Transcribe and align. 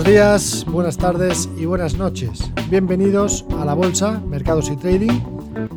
Buenos 0.00 0.14
días, 0.14 0.64
buenas 0.66 0.96
tardes 0.96 1.46
y 1.58 1.66
buenas 1.66 1.98
noches. 1.98 2.50
Bienvenidos 2.70 3.44
a 3.58 3.66
la 3.66 3.74
Bolsa, 3.74 4.18
Mercados 4.26 4.70
y 4.70 4.76
Trading. 4.76 5.20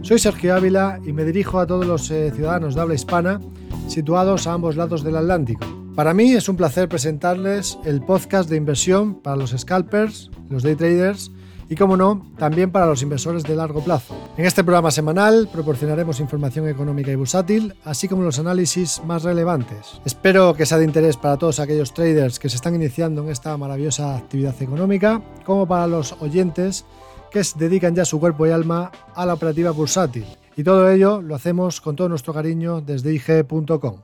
Soy 0.02 0.18
Sergio 0.18 0.56
Ávila 0.56 1.02
y 1.06 1.12
me 1.12 1.26
dirijo 1.26 1.60
a 1.60 1.68
todos 1.68 1.86
los 1.86 2.10
eh, 2.10 2.32
ciudadanos 2.34 2.74
de 2.74 2.80
habla 2.80 2.94
hispana 2.94 3.42
situados 3.90 4.48
a 4.48 4.54
ambos 4.54 4.78
lados 4.78 5.04
del 5.04 5.18
Atlántico. 5.18 5.68
Para 5.94 6.14
mí 6.14 6.32
es 6.32 6.48
un 6.48 6.56
placer 6.56 6.88
presentarles 6.88 7.78
el 7.84 8.02
podcast 8.02 8.50
de 8.50 8.56
inversión 8.56 9.16
para 9.16 9.36
los 9.36 9.52
scalpers, 9.52 10.32
los 10.50 10.64
day 10.64 10.76
traders 10.76 11.30
y, 11.70 11.76
como 11.76 11.98
no, 11.98 12.26
también 12.38 12.72
para 12.72 12.86
los 12.86 13.02
inversores 13.02 13.44
de 13.44 13.56
largo 13.56 13.84
plazo. 13.84 14.16
En 14.38 14.46
este 14.46 14.64
programa 14.64 14.92
semanal 14.92 15.50
proporcionaremos 15.52 16.20
información 16.20 16.68
económica 16.68 17.12
y 17.12 17.16
bursátil, 17.16 17.76
así 17.86 18.08
como 18.08 18.24
los 18.24 18.40
análisis 18.40 19.02
más 19.06 19.24
relevantes. 19.24 20.02
Espero 20.06 20.54
que 20.54 20.66
sea 20.66 20.78
de 20.78 20.86
interés 20.86 21.18
para 21.18 21.38
todos 21.38 21.60
aquellos 21.60 21.94
traders 21.94 22.40
que 22.40 22.50
se 22.50 22.56
están 22.56 22.76
iniciando 22.76 23.24
en 23.24 23.30
esta 23.30 23.56
maravillosa 23.58 24.16
actividad 24.16 24.62
económica, 24.62 25.22
como 25.46 25.68
para 25.68 25.88
los 25.88 26.14
oyentes 26.22 26.86
que 27.32 27.44
se 27.44 27.58
dedican 27.58 27.96
ya 27.96 28.06
su 28.06 28.20
cuerpo 28.20 28.46
y 28.46 28.52
alma 28.52 28.92
a 29.16 29.26
la 29.26 29.34
operativa 29.34 29.72
bursátil. 29.72 30.26
Y 30.56 30.64
todo 30.64 30.90
ello 30.90 31.22
lo 31.22 31.36
hacemos 31.36 31.82
con 31.82 31.96
todo 31.96 32.10
nuestro 32.10 32.34
cariño 32.34 32.82
desde 32.82 33.14
IG.com. 33.14 34.02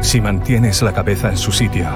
Si 0.00 0.20
mantienes 0.20 0.80
la 0.80 0.94
cabeza 0.94 1.28
en 1.28 1.36
su 1.36 1.52
sitio, 1.52 1.86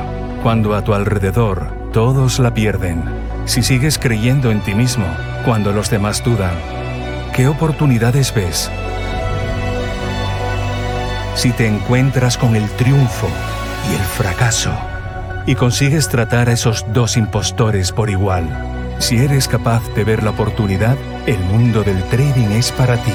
cuando 0.42 0.74
a 0.74 0.82
tu 0.82 0.92
alrededor 0.92 1.72
todos 1.92 2.40
la 2.40 2.52
pierden, 2.52 3.02
si 3.44 3.62
sigues 3.62 3.98
creyendo 3.98 4.50
en 4.50 4.60
ti 4.60 4.74
mismo 4.74 5.06
cuando 5.44 5.72
los 5.72 5.90
demás 5.90 6.22
dudan, 6.24 6.54
¿qué 7.34 7.48
oportunidades 7.48 8.32
ves? 8.34 8.70
Si 11.34 11.50
te 11.52 11.66
encuentras 11.66 12.38
con 12.38 12.54
el 12.56 12.68
triunfo 12.70 13.28
y 13.90 13.94
el 13.94 14.00
fracaso 14.00 14.72
y 15.46 15.54
consigues 15.56 16.08
tratar 16.08 16.48
a 16.48 16.52
esos 16.52 16.84
dos 16.92 17.16
impostores 17.16 17.90
por 17.90 18.10
igual, 18.10 18.46
si 19.00 19.16
eres 19.16 19.48
capaz 19.48 19.82
de 19.94 20.04
ver 20.04 20.22
la 20.22 20.30
oportunidad, 20.30 20.96
el 21.26 21.38
mundo 21.40 21.82
del 21.82 22.02
trading 22.04 22.52
es 22.52 22.70
para 22.70 22.96
ti. 23.02 23.12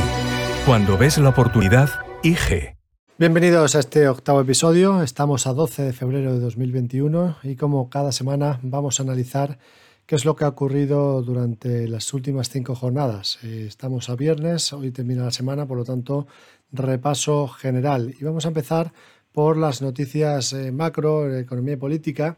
Cuando 0.66 0.98
ves 0.98 1.18
la 1.18 1.30
oportunidad, 1.30 1.90
IG. 2.24 2.76
Bienvenidos 3.18 3.76
a 3.76 3.80
este 3.80 4.10
octavo 4.10 4.42
episodio. 4.42 5.02
Estamos 5.02 5.48
a 5.48 5.54
12 5.54 5.84
de 5.84 5.94
febrero 5.94 6.34
de 6.34 6.40
2021 6.40 7.38
y 7.44 7.56
como 7.56 7.90
cada 7.90 8.12
semana 8.12 8.60
vamos 8.62 9.00
a 9.00 9.04
analizar 9.04 9.58
qué 10.08 10.16
es 10.16 10.24
lo 10.24 10.36
que 10.36 10.46
ha 10.46 10.48
ocurrido 10.48 11.22
durante 11.22 11.86
las 11.88 12.14
últimas 12.14 12.50
cinco 12.50 12.74
jornadas. 12.76 13.40
Eh, 13.44 13.66
estamos 13.68 14.10
a 14.10 14.16
viernes, 14.16 14.72
hoy 14.72 14.90
termina 14.92 15.26
la 15.26 15.32
semana, 15.32 15.68
por 15.68 15.78
lo 15.78 15.84
tanto, 15.84 16.28
repaso 16.72 17.50
general. 17.50 18.16
Y 18.20 18.24
vamos 18.24 18.46
a 18.46 18.48
empezar 18.48 18.94
por 19.34 19.58
las 19.58 19.82
noticias 19.82 20.54
eh, 20.54 20.72
macro, 20.72 21.38
economía 21.38 21.74
y 21.74 21.78
política. 21.78 22.38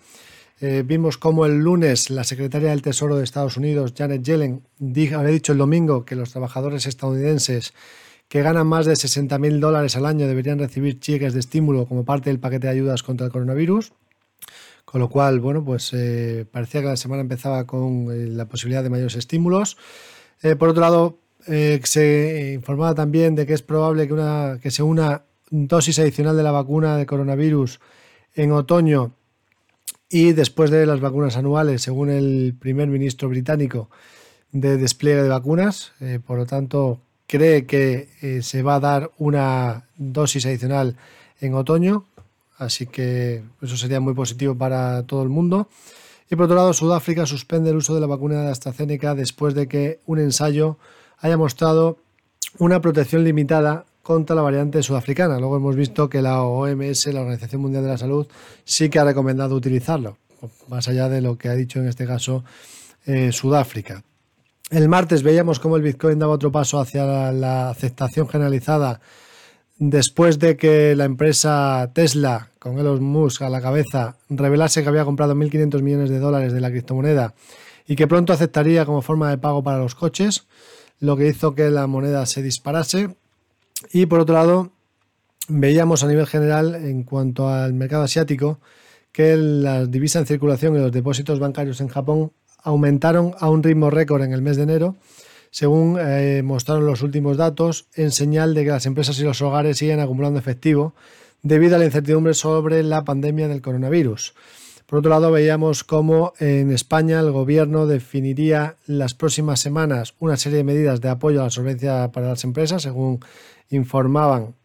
Eh, 0.59 0.83
vimos 0.85 1.19
cómo 1.19 1.45
el 1.45 1.59
lunes 1.59 2.09
la 2.09 2.23
secretaria 2.23 2.71
del 2.71 2.81
Tesoro 2.81 3.15
de 3.15 3.23
Estados 3.23 3.55
Unidos, 3.55 3.93
Janet 3.95 4.23
Yellen, 4.23 4.63
había 4.81 5.29
dicho 5.29 5.51
el 5.51 5.59
domingo 5.59 6.05
que 6.05 6.15
los 6.15 6.31
trabajadores 6.31 6.87
estadounidenses 6.87 7.73
que 8.27 8.41
ganan 8.41 8.65
más 8.65 8.87
de 8.87 8.93
60.000 8.93 9.59
dólares 9.59 9.95
al 9.95 10.07
año 10.07 10.27
deberían 10.27 10.59
recibir 10.59 10.99
cheques 10.99 11.33
de 11.33 11.39
estímulo 11.39 11.85
como 11.85 12.03
parte 12.03 12.31
del 12.31 12.39
paquete 12.39 12.67
de 12.67 12.73
ayudas 12.73 13.03
contra 13.03 13.27
el 13.27 13.31
coronavirus. 13.31 13.93
Con 14.89 15.01
lo 15.01 15.07
cual, 15.07 15.39
bueno, 15.39 15.63
pues 15.63 15.93
eh, 15.93 16.47
parecía 16.51 16.81
que 16.81 16.87
la 16.87 16.97
semana 16.97 17.21
empezaba 17.21 17.67
con 17.67 18.07
eh, 18.11 18.25
la 18.25 18.45
posibilidad 18.45 18.81
de 18.81 18.89
mayores 18.89 19.15
estímulos. 19.15 19.77
Eh, 20.41 20.55
por 20.55 20.69
otro 20.69 20.81
lado, 20.81 21.19
se 21.45 22.53
informaba 22.55 22.95
también 22.95 23.35
de 23.35 23.45
que 23.45 23.53
es 23.53 23.61
probable 23.61 24.07
que, 24.07 24.13
una, 24.13 24.57
que 24.59 24.71
se 24.71 24.81
una 24.81 25.25
dosis 25.51 25.99
adicional 25.99 26.35
de 26.35 26.41
la 26.41 26.51
vacuna 26.51 26.97
de 26.97 27.05
coronavirus 27.05 27.79
en 28.33 28.51
otoño 28.51 29.11
y 30.09 30.33
después 30.33 30.71
de 30.71 30.87
las 30.87 31.01
vacunas 31.01 31.37
anuales, 31.37 31.83
según 31.83 32.09
el 32.09 32.55
primer 32.59 32.87
ministro 32.87 33.29
británico, 33.29 33.91
de 34.51 34.77
despliegue 34.77 35.21
de 35.21 35.29
vacunas. 35.29 35.91
por 36.25 36.39
lo 36.39 36.47
tanto, 36.47 36.99
cree 37.27 37.67
que 37.67 38.41
se 38.41 38.63
va 38.63 38.75
a 38.75 38.79
dar 38.79 39.11
una 39.19 39.87
dosis 39.97 40.47
adicional 40.47 40.97
en 41.41 41.53
otoño, 41.53 42.05
Así 42.59 42.85
que 42.85 43.41
eso 43.61 43.77
sería 43.77 44.01
muy 44.01 44.13
positivo 44.13 44.53
para 44.53 45.03
todo 45.03 45.23
el 45.23 45.29
mundo. 45.29 45.69
Y 46.29 46.35
por 46.35 46.45
otro 46.45 46.57
lado, 46.57 46.73
Sudáfrica 46.73 47.25
suspende 47.25 47.71
el 47.71 47.77
uso 47.77 47.95
de 47.95 48.01
la 48.01 48.05
vacuna 48.05 48.43
de 48.43 48.51
AstraZeneca 48.51 49.15
después 49.15 49.55
de 49.55 49.67
que 49.67 50.01
un 50.05 50.19
ensayo 50.19 50.77
haya 51.19 51.37
mostrado 51.37 51.97
una 52.59 52.81
protección 52.81 53.23
limitada 53.23 53.85
contra 54.03 54.35
la 54.35 54.41
variante 54.41 54.83
sudafricana. 54.83 55.39
Luego 55.39 55.55
hemos 55.55 55.75
visto 55.75 56.09
que 56.09 56.21
la 56.21 56.43
OMS, 56.43 57.07
la 57.07 57.21
Organización 57.21 57.61
Mundial 57.61 57.83
de 57.83 57.89
la 57.89 57.97
Salud, 57.97 58.27
sí 58.65 58.89
que 58.89 58.99
ha 58.99 59.05
recomendado 59.05 59.55
utilizarlo, 59.55 60.17
más 60.67 60.87
allá 60.87 61.07
de 61.09 61.21
lo 61.21 61.37
que 61.37 61.47
ha 61.47 61.55
dicho 61.55 61.79
en 61.79 61.87
este 61.87 62.05
caso 62.05 62.43
eh, 63.05 63.31
Sudáfrica. 63.31 64.03
El 64.69 64.89
martes 64.89 65.23
veíamos 65.23 65.59
cómo 65.59 65.77
el 65.77 65.81
Bitcoin 65.81 66.19
daba 66.19 66.33
otro 66.33 66.51
paso 66.51 66.79
hacia 66.79 67.31
la 67.31 67.69
aceptación 67.69 68.27
generalizada 68.27 68.99
después 69.79 70.39
de 70.39 70.57
que 70.57 70.93
la 70.95 71.05
empresa 71.05 71.89
Tesla, 71.93 72.51
con 72.59 72.77
Elon 72.77 73.01
Musk 73.01 73.41
a 73.41 73.49
la 73.49 73.61
cabeza, 73.61 74.17
revelase 74.29 74.83
que 74.83 74.89
había 74.89 75.05
comprado 75.05 75.33
1.500 75.33 75.81
millones 75.81 76.09
de 76.09 76.19
dólares 76.19 76.53
de 76.53 76.59
la 76.59 76.69
criptomoneda 76.69 77.33
y 77.87 77.95
que 77.95 78.07
pronto 78.07 78.33
aceptaría 78.33 78.85
como 78.85 79.01
forma 79.01 79.29
de 79.29 79.37
pago 79.37 79.63
para 79.63 79.79
los 79.79 79.95
coches, 79.95 80.45
lo 80.99 81.15
que 81.15 81.27
hizo 81.27 81.55
que 81.55 81.69
la 81.69 81.87
moneda 81.87 82.25
se 82.25 82.43
disparase. 82.43 83.15
Y 83.91 84.05
por 84.05 84.19
otro 84.19 84.35
lado, 84.35 84.71
veíamos 85.47 86.03
a 86.03 86.07
nivel 86.07 86.27
general, 86.27 86.75
en 86.75 87.03
cuanto 87.03 87.47
al 87.47 87.73
mercado 87.73 88.03
asiático, 88.03 88.59
que 89.13 89.37
las 89.37 89.89
divisas 89.89 90.21
en 90.21 90.27
circulación 90.27 90.75
y 90.75 90.79
los 90.79 90.91
depósitos 90.91 91.39
bancarios 91.39 91.79
en 91.81 91.87
Japón 91.87 92.33
aumentaron 92.61 93.33
a 93.39 93.49
un 93.49 93.63
ritmo 93.63 93.89
récord 93.89 94.21
en 94.23 94.33
el 94.33 94.41
mes 94.41 94.57
de 94.57 94.63
enero 94.63 94.97
según 95.51 95.97
eh, 95.99 96.41
mostraron 96.43 96.85
los 96.85 97.01
últimos 97.01 97.37
datos, 97.37 97.87
en 97.95 98.11
señal 98.11 98.53
de 98.53 98.63
que 98.63 98.71
las 98.71 98.85
empresas 98.85 99.19
y 99.19 99.23
los 99.23 99.41
hogares 99.41 99.77
siguen 99.77 99.99
acumulando 99.99 100.39
efectivo 100.39 100.93
debido 101.41 101.75
a 101.75 101.79
la 101.79 101.85
incertidumbre 101.85 102.33
sobre 102.33 102.83
la 102.83 103.03
pandemia 103.03 103.47
del 103.47 103.61
coronavirus. 103.61 104.33
Por 104.85 104.99
otro 104.99 105.11
lado, 105.11 105.31
veíamos 105.31 105.83
cómo 105.83 106.33
en 106.39 106.71
España 106.71 107.19
el 107.19 107.31
gobierno 107.31 107.85
definiría 107.85 108.75
las 108.87 109.13
próximas 109.13 109.59
semanas 109.59 110.15
una 110.19 110.35
serie 110.35 110.57
de 110.57 110.63
medidas 110.63 110.99
de 110.99 111.09
apoyo 111.09 111.41
a 111.41 111.45
la 111.45 111.49
solvencia 111.51 112.11
para 112.11 112.29
las 112.29 112.43
empresas, 112.43 112.81
según 112.81 113.19
informaban 113.69 114.55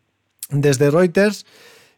desde 0.48 0.90
Reuters, 0.90 1.44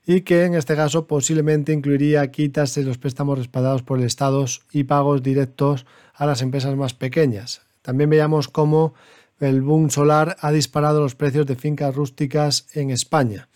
y 0.07 0.23
que 0.23 0.45
en 0.45 0.55
este 0.55 0.77
caso 0.77 1.07
posiblemente 1.07 1.73
incluiría 1.73 2.31
quitas 2.31 2.75
de 2.75 2.83
los 2.83 2.99
préstamos 2.99 3.39
respaldados 3.39 3.83
por 3.83 3.99
el 3.99 4.05
Estado 4.05 4.45
y 4.73 4.85
pagos 4.85 5.23
directos 5.23 5.87
a 6.15 6.27
las 6.27 6.43
empresas 6.43 6.77
más 6.77 6.95
pequeñas. 6.95 7.66
También 7.87 8.11
veíamos 8.11 8.49
cómo 8.49 8.95
el 9.39 9.63
boom 9.63 9.91
solar 9.91 10.37
ha 10.41 10.51
disparado 10.51 11.01
los 11.01 11.15
precios 11.15 11.47
de 11.47 11.55
fincas 11.55 11.95
rústicas 11.95 12.67
en 12.75 12.91
España. 12.91 13.49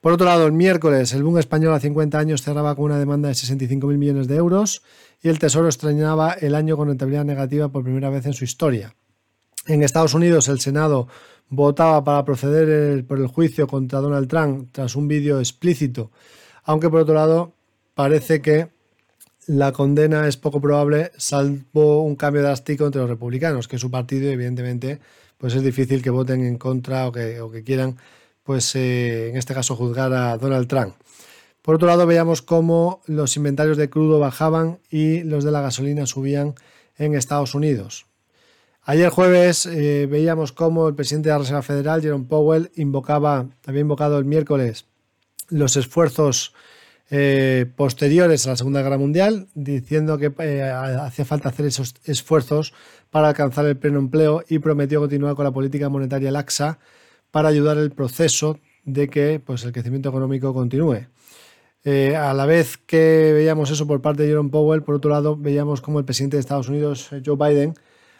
Por 0.00 0.12
otro 0.12 0.26
lado, 0.26 0.46
el 0.46 0.52
miércoles 0.52 1.12
el 1.12 1.24
boom 1.24 1.38
español 1.38 1.74
a 1.74 1.80
50 1.80 2.16
años 2.16 2.42
cerraba 2.42 2.76
con 2.76 2.84
una 2.84 3.00
demanda 3.00 3.26
de 3.26 3.34
65.000 3.34 3.98
millones 3.98 4.28
de 4.28 4.36
euros 4.36 4.82
y 5.20 5.28
el 5.28 5.40
Tesoro 5.40 5.66
extrañaba 5.66 6.34
el 6.34 6.54
año 6.54 6.76
con 6.76 6.86
rentabilidad 6.86 7.24
negativa 7.24 7.68
por 7.68 7.82
primera 7.82 8.10
vez 8.10 8.26
en 8.26 8.32
su 8.32 8.44
historia. 8.44 8.94
En 9.66 9.82
Estados 9.82 10.14
Unidos 10.14 10.46
el 10.46 10.60
Senado 10.60 11.08
votaba 11.48 12.04
para 12.04 12.24
proceder 12.24 13.04
por 13.08 13.18
el 13.18 13.26
juicio 13.26 13.66
contra 13.66 13.98
Donald 13.98 14.28
Trump 14.28 14.68
tras 14.70 14.94
un 14.94 15.08
vídeo 15.08 15.40
explícito, 15.40 16.12
aunque 16.62 16.88
por 16.88 17.00
otro 17.00 17.14
lado 17.14 17.54
parece 17.94 18.40
que 18.40 18.68
la 19.48 19.72
condena 19.72 20.28
es 20.28 20.36
poco 20.36 20.60
probable, 20.60 21.10
salvo 21.16 22.04
un 22.04 22.16
cambio 22.16 22.42
drástico 22.42 22.84
entre 22.84 23.00
los 23.00 23.08
republicanos, 23.10 23.66
que 23.66 23.76
es 23.76 23.82
su 23.82 23.90
partido, 23.90 24.30
evidentemente, 24.30 25.00
pues 25.38 25.54
es 25.54 25.62
difícil 25.62 26.02
que 26.02 26.10
voten 26.10 26.44
en 26.44 26.58
contra 26.58 27.08
o 27.08 27.12
que, 27.12 27.40
que 27.50 27.64
quieran, 27.64 27.96
pues 28.42 28.76
eh, 28.76 29.30
en 29.30 29.38
este 29.38 29.54
caso, 29.54 29.74
juzgar 29.74 30.12
a 30.12 30.36
Donald 30.36 30.68
Trump. 30.68 30.94
Por 31.62 31.76
otro 31.76 31.88
lado, 31.88 32.06
veíamos 32.06 32.42
cómo 32.42 33.00
los 33.06 33.36
inventarios 33.38 33.78
de 33.78 33.88
crudo 33.88 34.18
bajaban 34.18 34.80
y 34.90 35.22
los 35.22 35.44
de 35.44 35.50
la 35.50 35.62
gasolina 35.62 36.04
subían 36.04 36.54
en 36.98 37.14
Estados 37.14 37.54
Unidos. 37.54 38.04
Ayer 38.82 39.08
jueves 39.08 39.64
eh, 39.64 40.06
veíamos 40.10 40.52
cómo 40.52 40.88
el 40.88 40.94
presidente 40.94 41.30
de 41.30 41.34
la 41.34 41.38
Reserva 41.38 41.62
Federal, 41.62 42.02
Jerome 42.02 42.26
Powell, 42.26 42.70
invocaba, 42.76 43.46
había 43.66 43.80
invocado 43.80 44.18
el 44.18 44.26
miércoles 44.26 44.84
los 45.48 45.76
esfuerzos 45.76 46.52
eh, 47.10 47.66
posteriores 47.76 48.46
a 48.46 48.50
la 48.50 48.56
Segunda 48.56 48.82
Guerra 48.82 48.98
Mundial, 48.98 49.48
diciendo 49.54 50.18
que 50.18 50.32
eh, 50.40 50.62
hacía 50.62 51.24
falta 51.24 51.48
hacer 51.48 51.66
esos 51.66 51.94
esfuerzos 52.04 52.74
para 53.10 53.28
alcanzar 53.28 53.64
el 53.66 53.78
pleno 53.78 53.98
empleo 53.98 54.44
y 54.48 54.58
prometió 54.58 55.00
continuar 55.00 55.34
con 55.34 55.44
la 55.44 55.52
política 55.52 55.88
monetaria 55.88 56.30
laxa 56.30 56.78
para 57.30 57.48
ayudar 57.48 57.78
el 57.78 57.92
proceso 57.92 58.58
de 58.84 59.08
que 59.08 59.40
pues, 59.40 59.64
el 59.64 59.72
crecimiento 59.72 60.10
económico 60.10 60.52
continúe. 60.52 61.06
Eh, 61.84 62.16
a 62.16 62.34
la 62.34 62.44
vez 62.44 62.76
que 62.76 63.32
veíamos 63.32 63.70
eso 63.70 63.86
por 63.86 64.02
parte 64.02 64.22
de 64.22 64.28
Jerome 64.28 64.50
Powell, 64.50 64.82
por 64.82 64.96
otro 64.96 65.10
lado 65.10 65.36
veíamos 65.36 65.80
como 65.80 65.98
el 65.98 66.04
presidente 66.04 66.36
de 66.36 66.40
Estados 66.40 66.68
Unidos, 66.68 67.08
Joe 67.24 67.36
Biden, 67.36 67.74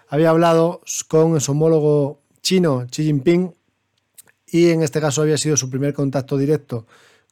había 0.08 0.30
hablado 0.30 0.80
con 1.08 1.38
su 1.40 1.52
homólogo 1.52 2.22
chino, 2.40 2.86
Xi 2.90 3.04
Jinping, 3.04 3.54
y 4.46 4.70
en 4.70 4.82
este 4.82 5.00
caso 5.00 5.20
había 5.20 5.36
sido 5.36 5.58
su 5.58 5.68
primer 5.68 5.92
contacto 5.92 6.38
directo 6.38 6.86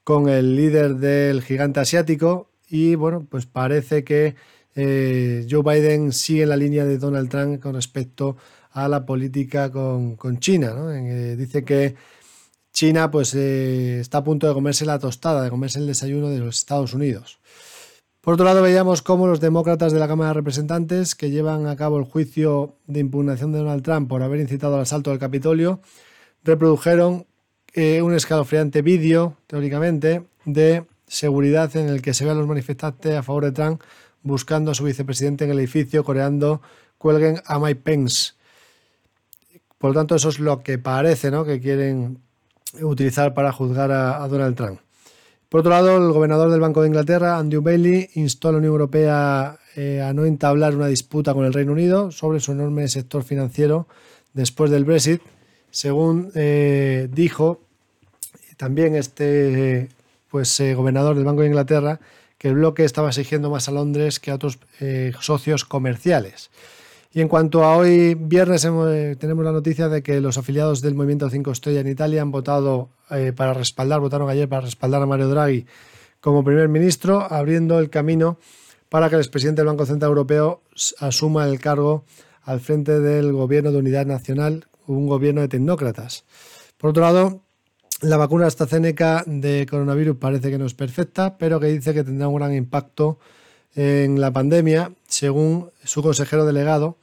con 0.07 0.29
el 0.29 0.55
líder 0.55 0.99
del 0.99 1.43
gigante 1.43 1.81
asiático 1.81 2.49
y 2.69 2.95
bueno, 2.95 3.27
pues 3.29 3.45
parece 3.45 4.05
que 4.05 4.37
eh, 4.77 5.45
Joe 5.51 5.65
Biden 5.65 6.13
sigue 6.13 6.47
la 6.47 6.57
línea 6.57 6.85
de 6.85 6.97
Donald 6.97 7.29
Trump 7.29 7.61
con 7.61 7.75
respecto 7.75 8.37
a 8.71 8.87
la 8.87 9.05
política 9.05 9.73
con, 9.73 10.39
China. 10.39 10.77
Eh, 10.95 11.35
dice 11.37 11.65
que 11.65 11.97
China 12.73 13.11
pues, 13.11 13.35
eh, 13.35 13.99
está 13.99 14.19
a 14.19 14.25
punto 14.25 14.47
de 14.47 14.55
comerse 14.55 14.87
la 14.87 15.01
tostada, 15.01 15.43
de 15.43 15.51
comerse 15.51 15.81
el 15.81 15.89
desayuno 15.89 16.31
de 16.31 16.39
los 16.39 16.59
Estados 16.59 16.95
Unidos. 16.95 17.41
Por 18.21 18.35
otro 18.35 18.47
lado, 18.47 18.63
veíamos 18.63 19.03
cómo 19.03 19.27
los 19.27 19.41
demócratas 19.41 19.93
de 19.93 19.99
la 19.99 20.07
Cámara 20.07 20.29
de 20.29 20.35
Representantes, 20.35 21.17
que 21.17 21.31
llevan 21.31 21.67
a 21.67 21.75
cabo 21.75 21.99
el 21.99 22.05
juicio 22.05 22.77
de 22.87 23.01
impugnación 23.01 23.51
de 23.51 23.59
Donald 23.59 23.83
Trump 23.83 24.09
por 24.09 24.23
haber 24.23 24.39
incitado 24.39 24.77
al 24.77 24.83
asalto 24.83 25.11
del 25.11 25.19
Capitolio, 25.19 25.81
reprodujeron 26.45 27.27
un 27.77 28.15
escalofriante 28.15 28.81
vídeo, 28.83 29.37
teóricamente, 29.47 30.23
de 30.45 30.85
seguridad 31.07 31.75
en 31.77 31.89
el 31.89 32.03
que 32.03 32.15
se 32.15 32.25
ve 32.25 32.31
a 32.31 32.35
los 32.35 32.47
manifestantes 32.47 33.15
a 33.15 33.23
favor 33.23 33.45
de 33.45 33.53
Trump 33.53 33.83
buscando 34.23 34.71
a 34.71 34.75
su 34.75 34.85
vicepresidente 34.85 35.45
en 35.45 35.51
el 35.51 35.59
edificio, 35.59 36.05
coreando 36.05 36.61
cuelguen 36.99 37.41
a 37.47 37.59
Mike 37.59 37.81
Pence. 37.83 38.33
Por 39.79 39.91
lo 39.91 40.01
tanto, 40.01 40.17
eso 40.17 40.29
es 40.29 40.41
lo 40.41 40.63
que 40.63 40.79
parece 40.79 41.31
¿no? 41.31 41.45
que 41.45 41.61
quieren 41.61 42.19
utilizar 42.81 43.35
para 43.35 43.53
juzgar 43.53 43.93
a, 43.93 44.27
Donald 44.29 44.57
Trump. 44.57 44.81
Por 45.49 45.61
otro 45.61 45.71
lado, 45.71 45.97
el 45.97 46.13
gobernador 46.13 46.51
del 46.51 46.61
Banco 46.61 46.83
de 46.83 46.89
Inglaterra, 46.89 47.39
Andrew 47.39 47.63
Bailey, 47.63 48.11
instó 48.15 48.49
a 48.49 48.53
la 48.53 48.59
Unión 48.59 48.73
Europea 48.73 49.59
eh, 49.77 50.03
a 50.03 50.13
no 50.13 50.25
entablar 50.25 50.75
una 50.75 50.89
disputa 50.89 51.35
con 51.35 51.45
el 51.45 51.53
Reino 51.53 51.73
Unido 51.73 52.11
sobre 52.11 52.41
su 52.41 52.53
enorme 52.53 52.89
sector 52.89 53.23
financiero 53.23 53.87
después 54.33 54.71
del 54.71 54.85
Brexit. 54.85 55.23
Según 55.71 56.33
eh, 56.35 57.09
dijo 57.13 57.61
también 58.57 58.95
este 58.95 59.89
pues, 60.31 60.59
eh, 60.61 60.75
gobernador 60.75 61.17
del 61.17 61.25
Banco 61.25 61.43
de 61.43 61.49
Inglaterra, 61.49 62.01
que 62.39 62.49
el 62.49 62.55
bloque 62.55 62.85
estaba 62.85 63.09
exigiendo 63.09 63.51
más 63.51 63.69
a 63.69 63.73
Londres 63.73 64.21
que 64.21 64.31
a 64.31 64.35
otros 64.35 64.59
eh, 64.81 65.13
socios 65.21 65.65
comerciales. 65.65 66.51
Y 67.13 67.23
en 67.23 67.29
cuanto 67.29 67.65
a 67.65 67.77
hoy 67.77 68.15
viernes 68.15 68.65
eh, 68.65 69.17
tenemos 69.19 69.45
la 69.45 69.53
noticia 69.53 69.89
de 69.89 70.03
que 70.03 70.21
los 70.21 70.37
afiliados 70.37 70.83
del 70.83 70.95
Movimiento 70.95 71.31
5 71.31 71.51
Estrella 71.51 71.81
en 71.81 71.89
Italia 71.89 72.21
han 72.21 72.31
votado 72.31 72.91
para 73.37 73.55
respaldar, 73.55 74.01
votaron 74.01 74.29
ayer 74.29 74.49
para 74.49 74.63
respaldar 74.63 75.01
a 75.01 75.07
Mario 75.07 75.29
Draghi 75.29 75.65
como 76.21 76.43
primer 76.43 76.69
ministro, 76.69 77.23
abriendo 77.33 77.79
el 77.79 77.89
camino 77.89 78.37
para 78.89 79.09
que 79.09 79.15
el 79.15 79.21
expresidente 79.21 79.61
del 79.61 79.69
Banco 79.69 79.87
Central 79.87 80.11
Europeo 80.11 80.61
asuma 80.99 81.47
el 81.47 81.61
cargo 81.61 82.05
al 82.43 82.61
frente 82.61 83.01
del 83.01 83.33
gobierno 83.33 83.73
de 83.73 83.79
unidad 83.79 84.07
nacional, 84.07 84.67
un 84.87 85.07
gobierno 85.07 85.41
de 85.41 85.49
tecnócratas. 85.49 86.25
Por 86.79 86.91
otro 86.91 87.03
lado, 87.03 87.46
la 88.03 88.17
vacuna 88.17 88.47
AstraZeneca 88.47 89.25
de 89.27 89.67
coronavirus 89.69 90.17
parece 90.19 90.51
que 90.51 90.59
no 90.59 90.67
es 90.67 90.75
perfecta, 90.75 91.39
pero 91.39 91.59
que 91.61 91.69
dice 91.69 91.95
que 91.95 92.05
tendrá 92.05 92.29
un 92.29 92.37
gran 92.37 92.55
impacto 92.55 93.19
en 93.75 94.21
la 94.21 94.31
pandemia, 94.31 94.93
según 95.07 95.71
su 95.85 96.03
consejero 96.03 96.45
delegado, 96.45 96.99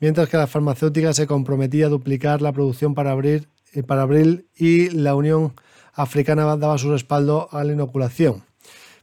mientras 0.00 0.28
que 0.28 0.36
la 0.36 0.46
farmacéutica 0.46 1.12
se 1.12 1.26
comprometía 1.26 1.86
a 1.86 1.90
duplicar 1.90 2.42
la 2.42 2.52
producción 2.52 2.94
para 2.94 3.12
abril, 3.12 3.48
eh, 3.74 3.82
abril 3.88 4.46
y 4.56 4.90
la 4.90 5.14
Unión 5.14 5.54
Africana 5.92 6.56
daba 6.56 6.78
su 6.78 6.90
respaldo 6.90 7.48
a 7.52 7.62
la 7.64 7.72
inoculación. 7.72 8.44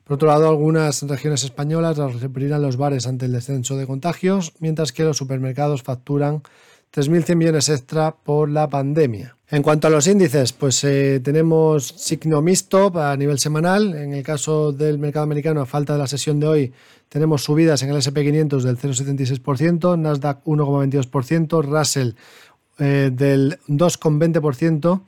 Por 0.03 0.15
otro 0.15 0.29
lado, 0.29 0.47
algunas 0.47 1.03
regiones 1.03 1.43
españolas 1.43 1.97
reprimirán 1.97 2.61
los 2.61 2.77
bares 2.77 3.07
ante 3.07 3.25
el 3.25 3.33
descenso 3.33 3.75
de 3.77 3.85
contagios, 3.85 4.53
mientras 4.59 4.91
que 4.91 5.03
los 5.03 5.17
supermercados 5.17 5.83
facturan 5.83 6.43
3.100 6.93 7.35
millones 7.35 7.69
extra 7.69 8.15
por 8.15 8.49
la 8.49 8.69
pandemia. 8.69 9.36
En 9.49 9.63
cuanto 9.63 9.87
a 9.87 9.89
los 9.89 10.07
índices, 10.07 10.51
pues 10.51 10.83
eh, 10.83 11.21
tenemos 11.23 11.87
signo 11.95 12.41
mixto 12.41 12.91
a 12.99 13.15
nivel 13.15 13.39
semanal. 13.39 13.95
En 13.95 14.13
el 14.13 14.21
caso 14.21 14.73
del 14.73 14.99
mercado 14.99 15.23
americano, 15.23 15.61
a 15.61 15.65
falta 15.65 15.93
de 15.93 15.99
la 15.99 16.07
sesión 16.07 16.41
de 16.41 16.47
hoy, 16.47 16.73
tenemos 17.07 17.43
subidas 17.43 17.81
en 17.81 17.89
el 17.89 17.95
SP500 17.95 18.61
del 18.63 18.77
0,76%, 18.77 19.97
Nasdaq 19.97 20.43
1,22%, 20.43 21.63
Russell 21.63 22.11
eh, 22.79 23.09
del 23.13 23.57
2,20%. 23.69 25.01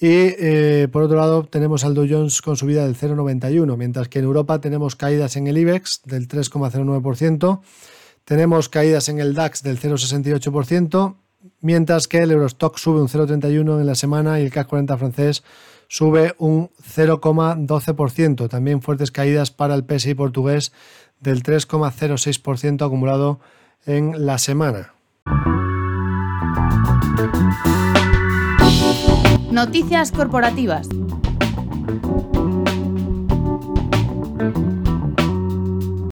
Y 0.00 0.08
eh, 0.10 0.88
por 0.90 1.04
otro 1.04 1.16
lado 1.16 1.44
tenemos 1.44 1.84
al 1.84 1.94
Dow 1.94 2.06
Jones 2.10 2.42
con 2.42 2.56
subida 2.56 2.84
del 2.84 2.96
0,91, 2.96 3.76
mientras 3.76 4.08
que 4.08 4.18
en 4.18 4.24
Europa 4.24 4.60
tenemos 4.60 4.96
caídas 4.96 5.36
en 5.36 5.46
el 5.46 5.56
IBEX 5.56 6.02
del 6.04 6.26
3,09%, 6.26 7.60
tenemos 8.24 8.68
caídas 8.68 9.08
en 9.08 9.20
el 9.20 9.34
DAX 9.34 9.62
del 9.62 9.78
0,68%, 9.78 11.14
mientras 11.60 12.08
que 12.08 12.18
el 12.18 12.30
Eurostock 12.30 12.78
sube 12.78 13.00
un 13.00 13.08
0,31 13.08 13.80
en 13.80 13.86
la 13.86 13.94
semana 13.94 14.40
y 14.40 14.44
el 14.44 14.50
CAC 14.50 14.68
40 14.68 14.96
francés 14.96 15.44
sube 15.88 16.34
un 16.38 16.70
0,12%. 16.94 18.48
También 18.48 18.82
fuertes 18.82 19.10
caídas 19.10 19.50
para 19.50 19.74
el 19.74 19.84
PSI 19.84 20.14
portugués 20.14 20.72
del 21.20 21.42
3,06% 21.42 22.84
acumulado 22.84 23.40
en 23.86 24.26
la 24.26 24.38
semana. 24.38 24.94
Noticias 29.50 30.10
corporativas. 30.10 30.88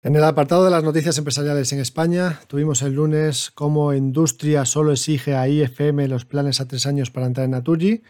En 0.04 0.16
el 0.16 0.24
apartado 0.24 0.64
de 0.64 0.70
las 0.72 0.82
noticias 0.82 1.16
empresariales 1.18 1.72
en 1.72 1.78
España, 1.78 2.40
tuvimos 2.48 2.82
el 2.82 2.94
lunes 2.94 3.52
cómo 3.54 3.94
Industria 3.94 4.64
solo 4.64 4.90
exige 4.90 5.36
a 5.36 5.46
IFM 5.46 6.08
los 6.08 6.24
planes 6.24 6.60
a 6.60 6.66
tres 6.66 6.86
años 6.86 7.12
para 7.12 7.26
entrar 7.26 7.44
en 7.44 7.52
Naturgy. 7.52 8.02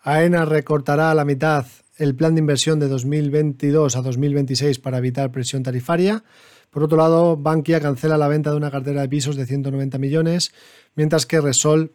AENA 0.00 0.46
recortará 0.46 1.10
a 1.10 1.14
la 1.14 1.26
mitad 1.26 1.66
el 1.98 2.14
plan 2.14 2.34
de 2.34 2.38
inversión 2.38 2.80
de 2.80 2.88
2022 2.88 3.94
a 3.94 4.00
2026 4.00 4.78
para 4.78 4.96
evitar 4.96 5.32
presión 5.32 5.62
tarifaria. 5.62 6.24
Por 6.70 6.82
otro 6.82 6.96
lado, 6.96 7.36
Bankia 7.36 7.78
cancela 7.78 8.16
la 8.16 8.28
venta 8.28 8.50
de 8.50 8.56
una 8.56 8.70
cartera 8.70 9.02
de 9.02 9.08
pisos 9.10 9.36
de 9.36 9.44
190 9.44 9.98
millones, 9.98 10.54
mientras 10.94 11.26
que 11.26 11.42
Resol 11.42 11.92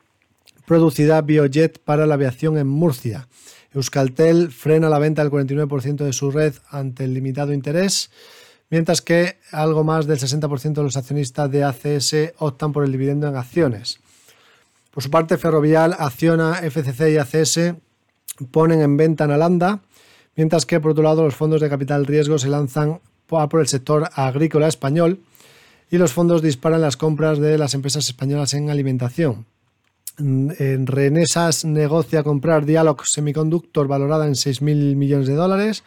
producirá 0.67 1.23
Biojet 1.23 1.79
para 1.79 2.05
la 2.05 2.13
aviación 2.13 2.59
en 2.59 2.67
Murcia. 2.67 3.27
Euskaltel 3.73 4.51
frena 4.51 4.89
la 4.89 4.99
venta 4.99 5.23
del 5.23 5.31
49% 5.31 6.03
de 6.03 6.13
su 6.13 6.29
red 6.29 6.53
ante 6.69 7.05
el 7.05 7.15
limitado 7.15 7.51
interés 7.51 8.11
mientras 8.69 9.01
que 9.01 9.37
algo 9.51 9.83
más 9.83 10.07
del 10.07 10.19
60% 10.19 10.73
de 10.73 10.83
los 10.83 10.97
accionistas 10.97 11.49
de 11.51 11.63
ACS 11.63 12.33
optan 12.37 12.71
por 12.71 12.83
el 12.83 12.91
dividendo 12.91 13.27
en 13.27 13.35
acciones. 13.35 13.99
Por 14.91 15.03
su 15.03 15.09
parte, 15.09 15.37
Ferrovial, 15.37 15.95
Acciona, 15.97 16.55
FCC 16.55 17.11
y 17.11 17.17
ACS 17.17 17.75
ponen 18.51 18.81
en 18.81 18.97
venta 18.97 19.25
en 19.25 19.31
Alanda, 19.31 19.81
mientras 20.35 20.65
que 20.65 20.79
por 20.79 20.91
otro 20.91 21.03
lado 21.03 21.23
los 21.23 21.35
fondos 21.35 21.61
de 21.61 21.69
capital 21.69 22.05
riesgo 22.05 22.37
se 22.37 22.47
lanzan 22.47 22.99
por 23.27 23.59
el 23.59 23.67
sector 23.67 24.09
agrícola 24.13 24.67
español 24.67 25.19
y 25.91 25.97
los 25.97 26.13
fondos 26.13 26.41
disparan 26.41 26.81
las 26.81 26.97
compras 26.97 27.39
de 27.39 27.57
las 27.57 27.73
empresas 27.73 28.07
españolas 28.07 28.53
en 28.53 28.69
alimentación. 28.69 29.45
En 30.17 30.85
Renesas 30.85 31.63
negocia 31.63 32.23
comprar 32.23 32.65
Dialog 32.65 33.05
Semiconductor 33.05 33.87
valorada 33.87 34.25
en 34.25 34.33
6.000 34.33 34.95
millones 34.95 35.27
de 35.27 35.35
dólares 35.35 35.83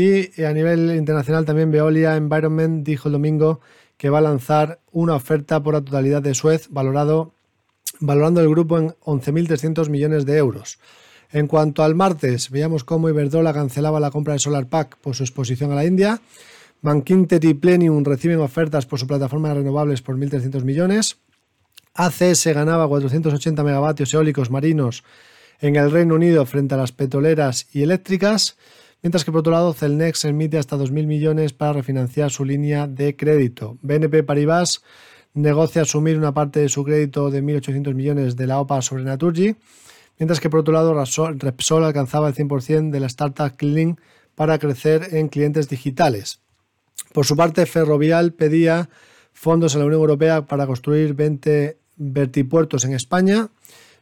y 0.00 0.44
a 0.44 0.52
nivel 0.52 0.94
internacional 0.96 1.44
también 1.44 1.70
Veolia 1.70 2.16
Environment 2.16 2.86
dijo 2.86 3.08
el 3.08 3.12
domingo 3.12 3.60
que 3.96 4.10
va 4.10 4.18
a 4.18 4.22
lanzar 4.22 4.80
una 4.92 5.14
oferta 5.14 5.62
por 5.62 5.74
la 5.74 5.80
totalidad 5.80 6.22
de 6.22 6.34
Suez 6.34 6.68
valorado, 6.70 7.32
valorando 7.98 8.40
el 8.40 8.48
grupo 8.48 8.78
en 8.78 8.90
11.300 9.04 9.88
millones 9.88 10.24
de 10.24 10.36
euros. 10.36 10.78
En 11.32 11.46
cuanto 11.46 11.82
al 11.82 11.94
martes, 11.94 12.50
veíamos 12.50 12.84
cómo 12.84 13.08
Iberdrola 13.08 13.52
cancelaba 13.52 14.00
la 14.00 14.10
compra 14.10 14.34
de 14.34 14.38
SolarPack 14.38 14.98
por 14.98 15.14
su 15.14 15.24
exposición 15.24 15.72
a 15.72 15.74
la 15.74 15.84
India. 15.84 16.20
Bankinter 16.80 17.44
y 17.44 17.54
Plenium 17.54 18.04
reciben 18.04 18.38
ofertas 18.38 18.86
por 18.86 19.00
su 19.00 19.06
plataforma 19.06 19.48
de 19.48 19.56
renovables 19.56 20.00
por 20.00 20.16
1.300 20.16 20.62
millones. 20.62 21.18
ACS 21.94 22.46
ganaba 22.46 22.86
480 22.86 23.64
megavatios 23.64 24.14
eólicos 24.14 24.50
marinos 24.50 25.02
en 25.60 25.74
el 25.74 25.90
Reino 25.90 26.14
Unido 26.14 26.46
frente 26.46 26.74
a 26.74 26.78
las 26.78 26.92
petroleras 26.92 27.66
y 27.72 27.82
eléctricas 27.82 28.56
mientras 29.02 29.24
que 29.24 29.32
por 29.32 29.40
otro 29.40 29.52
lado 29.52 29.72
Celnex 29.72 30.24
emite 30.24 30.58
hasta 30.58 30.76
2.000 30.76 31.06
millones 31.06 31.52
para 31.52 31.72
refinanciar 31.72 32.30
su 32.30 32.44
línea 32.44 32.86
de 32.86 33.16
crédito. 33.16 33.78
BNP 33.82 34.22
Paribas 34.22 34.82
negocia 35.34 35.82
asumir 35.82 36.18
una 36.18 36.34
parte 36.34 36.60
de 36.60 36.68
su 36.68 36.84
crédito 36.84 37.30
de 37.30 37.42
1.800 37.42 37.94
millones 37.94 38.36
de 38.36 38.46
la 38.46 38.60
OPA 38.60 38.82
sobre 38.82 39.04
Naturgy, 39.04 39.56
mientras 40.18 40.40
que 40.40 40.50
por 40.50 40.60
otro 40.60 40.74
lado 40.74 40.94
Repsol 40.94 41.84
alcanzaba 41.84 42.28
el 42.28 42.34
100% 42.34 42.90
de 42.90 43.00
la 43.00 43.06
startup 43.06 43.56
Clean 43.56 43.98
para 44.34 44.58
crecer 44.58 45.08
en 45.12 45.28
clientes 45.28 45.68
digitales. 45.68 46.40
Por 47.12 47.24
su 47.24 47.36
parte, 47.36 47.66
Ferrovial 47.66 48.32
pedía 48.32 48.88
fondos 49.32 49.74
a 49.74 49.78
la 49.78 49.84
Unión 49.84 50.00
Europea 50.00 50.46
para 50.46 50.66
construir 50.66 51.14
20 51.14 51.78
vertipuertos 51.96 52.84
en 52.84 52.92
España 52.92 53.50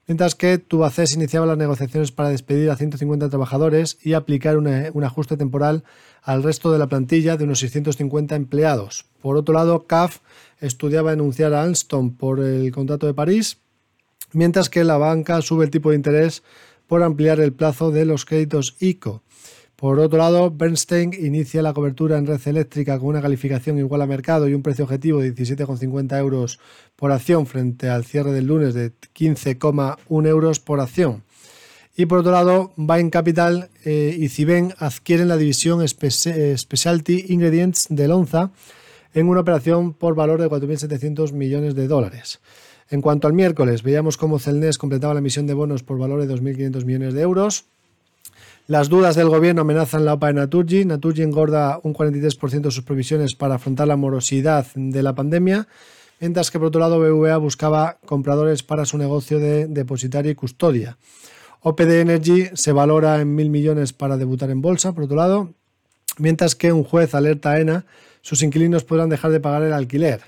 mientras 0.07 0.35
que 0.35 0.59
Tubacés 0.59 1.15
iniciaba 1.15 1.47
las 1.47 1.59
negociaciones 1.59 2.13
para 2.13 2.31
despedir 2.31 2.71
a 2.71 2.77
150 2.77 3.29
trabajadores 3.29 3.99
y 4.03 4.13
aplicar 4.13 4.57
un 4.57 5.05
ajuste 5.05 5.37
temporal 5.37 5.85
al 6.23 6.43
resto 6.43 6.73
de 6.73 6.79
la 6.79 6.87
plantilla 6.87 7.37
de 7.37 7.45
unos 7.45 7.61
650 7.61 8.35
empleados. 8.35 9.07
Por 9.21 9.37
otro 9.37 9.55
lado, 9.55 9.87
CAF 9.87 10.19
estudiaba 10.61 11.13
enunciar 11.13 11.55
a 11.55 11.63
Alstom 11.63 12.17
por 12.17 12.41
el 12.41 12.71
contrato 12.73 13.07
de 13.07 13.15
París, 13.15 13.59
mientras 14.33 14.71
que 14.71 14.85
la 14.85 14.99
banca 14.99 15.41
sube 15.43 15.65
el 15.65 15.71
tipo 15.71 15.91
de 15.91 15.97
interés 15.97 16.43
por 16.87 17.03
ampliar 17.03 17.41
el 17.41 17.53
plazo 17.53 17.91
de 17.91 18.05
los 18.05 18.25
créditos 18.25 18.77
ICO. 18.81 19.23
Por 19.76 20.00
otro 20.00 20.18
lado, 20.18 20.50
Bernstein 20.50 21.12
inicia 21.12 21.61
la 21.61 21.75
cobertura 21.75 22.16
en 22.16 22.26
red 22.26 22.40
eléctrica 22.47 22.99
con 22.99 23.09
una 23.09 23.21
calificación 23.21 23.78
igual 23.78 24.00
a 24.00 24.06
mercado 24.06 24.49
y 24.49 24.54
un 24.54 24.62
precio 24.62 24.87
objetivo 24.87 25.21
de 25.21 25.35
17,50 25.35 26.18
euros 26.18 26.59
por 26.97 27.12
acción 27.12 27.47
frente 27.47 27.90
al 27.90 28.06
cierre 28.06 28.33
del 28.33 28.47
lunes 28.47 28.73
de 28.73 28.92
15,1 29.14 30.26
euros 30.26 30.61
por 30.61 30.80
acción. 30.80 31.25
Y 31.95 32.06
por 32.06 32.21
otro 32.21 32.33
lado, 32.33 32.73
Bain 32.76 33.11
Capital 33.11 33.68
eh, 33.85 34.16
y 34.18 34.28
Ciben 34.28 34.75
adquieren 34.78 35.28
la 35.28 35.37
división 35.37 35.87
Specialty 35.87 37.26
Ingredients 37.28 37.87
de 37.90 38.09
Lonza 38.09 38.52
en 39.12 39.28
una 39.28 39.40
operación 39.40 39.92
por 39.92 40.14
valor 40.14 40.40
de 40.40 40.49
4.700 40.49 41.33
millones 41.33 41.75
de 41.75 41.87
dólares. 41.87 42.40
En 42.88 43.02
cuanto 43.02 43.26
al 43.26 43.35
miércoles, 43.35 43.83
veíamos 43.83 44.16
cómo 44.16 44.38
Celnes 44.38 44.78
completaba 44.78 45.14
la 45.14 45.21
emisión 45.21 45.47
de 45.47 45.54
bonos 45.54 45.83
por 45.83 45.99
valor 45.99 46.25
de 46.25 46.35
2.500 46.35 46.85
millones 46.85 47.14
de 47.14 47.23
euros. 47.23 47.66
Las 48.68 48.88
dudas 48.88 49.14
del 49.14 49.28
gobierno 49.28 49.61
amenazan 49.61 50.04
la 50.04 50.14
OPA 50.14 50.26
de 50.26 50.32
Naturgy. 50.32 50.85
Naturgy 50.85 51.23
engorda 51.23 51.78
un 51.85 51.94
43% 51.94 52.62
de 52.62 52.70
sus 52.73 52.82
provisiones 52.82 53.37
para 53.37 53.54
afrontar 53.54 53.87
la 53.87 53.94
morosidad 53.94 54.66
de 54.75 55.04
la 55.04 55.14
pandemia, 55.14 55.68
mientras 56.18 56.50
que 56.50 56.58
por 56.58 56.68
otro 56.68 56.80
lado 56.80 56.99
BVA 56.99 57.37
buscaba 57.37 57.99
compradores 58.04 58.64
para 58.64 58.85
su 58.85 58.99
negocio 58.99 59.38
de 59.38 59.68
depositario 59.68 60.32
y 60.32 60.35
custodia. 60.35 60.99
OPD 61.61 62.00
Energy 62.00 62.49
se 62.54 62.73
valora 62.73 63.20
en 63.20 63.37
mil 63.37 63.50
millones 63.50 63.92
para 63.92 64.16
debutar 64.16 64.50
en 64.50 64.62
bolsa, 64.62 64.92
por 64.92 65.04
otro 65.04 65.16
lado, 65.16 65.50
mientras 66.18 66.56
que 66.56 66.73
un 66.73 66.82
juez 66.82 67.14
alerta 67.14 67.52
a 67.52 67.61
ENA, 67.61 67.87
sus 68.20 68.42
inquilinos 68.42 68.82
podrán 68.82 69.11
dejar 69.11 69.30
de 69.30 69.38
pagar 69.38 69.62
el 69.62 69.75
alquiler. 69.75 70.23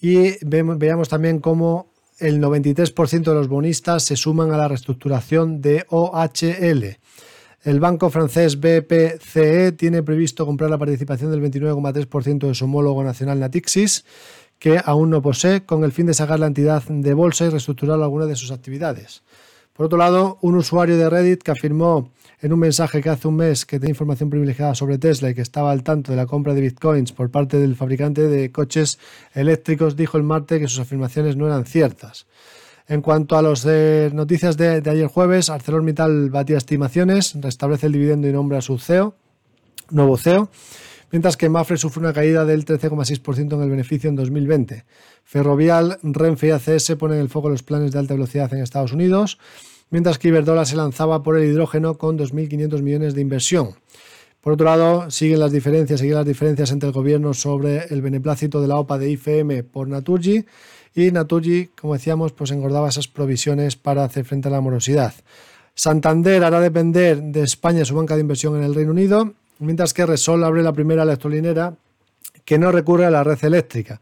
Y 0.00 0.42
veamos 0.46 1.10
también 1.10 1.40
cómo 1.40 1.88
el 2.20 2.40
93% 2.40 3.22
de 3.22 3.34
los 3.34 3.48
bonistas 3.48 4.02
se 4.02 4.16
suman 4.16 4.50
a 4.50 4.56
la 4.56 4.68
reestructuración 4.68 5.60
de 5.60 5.84
OHL. 5.90 6.96
El 7.62 7.78
banco 7.78 8.08
francés 8.08 8.58
BPCE 8.58 9.72
tiene 9.72 10.02
previsto 10.02 10.46
comprar 10.46 10.70
la 10.70 10.78
participación 10.78 11.30
del 11.30 11.42
29,3% 11.42 12.48
de 12.48 12.54
su 12.54 12.64
homólogo 12.64 13.04
nacional 13.04 13.38
Natixis, 13.38 14.06
que 14.58 14.80
aún 14.82 15.10
no 15.10 15.20
posee, 15.20 15.66
con 15.66 15.84
el 15.84 15.92
fin 15.92 16.06
de 16.06 16.14
sacar 16.14 16.40
la 16.40 16.46
entidad 16.46 16.82
de 16.84 17.12
bolsa 17.12 17.44
y 17.44 17.50
reestructurar 17.50 18.00
alguna 18.00 18.24
de 18.24 18.36
sus 18.36 18.50
actividades. 18.50 19.22
Por 19.74 19.86
otro 19.86 19.98
lado, 19.98 20.38
un 20.40 20.56
usuario 20.56 20.96
de 20.96 21.10
Reddit 21.10 21.42
que 21.42 21.50
afirmó 21.50 22.10
en 22.40 22.54
un 22.54 22.60
mensaje 22.60 23.02
que 23.02 23.10
hace 23.10 23.28
un 23.28 23.36
mes 23.36 23.66
que 23.66 23.78
tenía 23.78 23.92
información 23.92 24.30
privilegiada 24.30 24.74
sobre 24.74 24.96
Tesla 24.96 25.28
y 25.28 25.34
que 25.34 25.42
estaba 25.42 25.70
al 25.70 25.82
tanto 25.82 26.12
de 26.12 26.16
la 26.16 26.24
compra 26.24 26.54
de 26.54 26.62
bitcoins 26.62 27.12
por 27.12 27.30
parte 27.30 27.58
del 27.58 27.76
fabricante 27.76 28.26
de 28.26 28.50
coches 28.50 28.98
eléctricos, 29.34 29.96
dijo 29.96 30.16
el 30.16 30.22
martes 30.22 30.60
que 30.60 30.68
sus 30.68 30.80
afirmaciones 30.80 31.36
no 31.36 31.46
eran 31.46 31.66
ciertas. 31.66 32.26
En 32.90 33.02
cuanto 33.02 33.36
a 33.36 33.42
las 33.42 33.64
noticias 34.12 34.56
de, 34.56 34.82
ayer 34.84 35.06
jueves, 35.06 35.48
ArcelorMittal 35.48 36.28
batía 36.28 36.58
estimaciones, 36.58 37.36
restablece 37.40 37.86
el 37.86 37.92
dividendo 37.92 38.26
y 38.26 38.32
nombra 38.32 38.58
a 38.58 38.62
su 38.62 38.80
CEO, 38.80 39.14
nuevo 39.90 40.16
CEO, 40.16 40.50
mientras 41.12 41.36
que 41.36 41.48
Mafre 41.48 41.76
sufre 41.76 42.00
una 42.00 42.12
caída 42.12 42.44
del 42.44 42.64
13,6% 42.64 43.54
en 43.54 43.62
el 43.62 43.70
beneficio 43.70 44.10
en 44.10 44.16
2020. 44.16 44.84
Ferrovial, 45.22 46.00
Renfe 46.02 46.48
y 46.48 46.50
ACS 46.50 46.96
ponen 46.98 47.20
el 47.20 47.28
foco 47.28 47.46
en 47.46 47.52
los 47.52 47.62
planes 47.62 47.92
de 47.92 48.00
alta 48.00 48.14
velocidad 48.14 48.52
en 48.52 48.60
Estados 48.60 48.92
Unidos, 48.92 49.38
mientras 49.90 50.18
que 50.18 50.26
Iberdrola 50.26 50.64
se 50.64 50.74
lanzaba 50.74 51.22
por 51.22 51.38
el 51.38 51.48
hidrógeno 51.48 51.96
con 51.96 52.18
2.500 52.18 52.82
millones 52.82 53.14
de 53.14 53.20
inversión. 53.20 53.76
Por 54.40 54.54
otro 54.54 54.66
lado, 54.66 55.12
siguen 55.12 55.38
las 55.38 55.52
diferencias, 55.52 56.00
siguen 56.00 56.16
las 56.16 56.26
diferencias 56.26 56.72
entre 56.72 56.88
el 56.88 56.92
gobierno 56.92 57.34
sobre 57.34 57.84
el 57.90 58.02
beneplácito 58.02 58.60
de 58.60 58.66
la 58.66 58.78
OPA 58.78 58.98
de 58.98 59.12
IFM 59.12 59.62
por 59.62 59.86
Naturgy 59.86 60.44
y 60.94 61.10
Naturgy, 61.12 61.70
como 61.80 61.94
decíamos, 61.94 62.32
pues 62.32 62.50
engordaba 62.50 62.88
esas 62.88 63.08
provisiones 63.08 63.76
para 63.76 64.04
hacer 64.04 64.24
frente 64.24 64.48
a 64.48 64.50
la 64.50 64.60
morosidad. 64.60 65.14
Santander 65.74 66.44
hará 66.44 66.60
depender 66.60 67.22
de 67.22 67.42
España 67.42 67.84
su 67.84 67.94
banca 67.94 68.14
de 68.14 68.20
inversión 68.20 68.56
en 68.56 68.64
el 68.64 68.74
Reino 68.74 68.90
Unido, 68.90 69.34
mientras 69.60 69.94
que 69.94 70.06
Resol 70.06 70.44
abre 70.44 70.62
la 70.62 70.72
primera 70.72 71.04
electrolinera 71.04 71.74
que 72.44 72.58
no 72.58 72.72
recurre 72.72 73.06
a 73.06 73.10
la 73.10 73.24
red 73.24 73.42
eléctrica. 73.44 74.00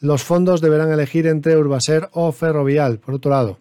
Los 0.00 0.24
fondos 0.24 0.60
deberán 0.60 0.90
elegir 0.90 1.26
entre 1.26 1.56
Urbaser 1.56 2.08
o 2.12 2.32
Ferrovial, 2.32 2.98
por 2.98 3.14
otro 3.14 3.30
lado. 3.30 3.58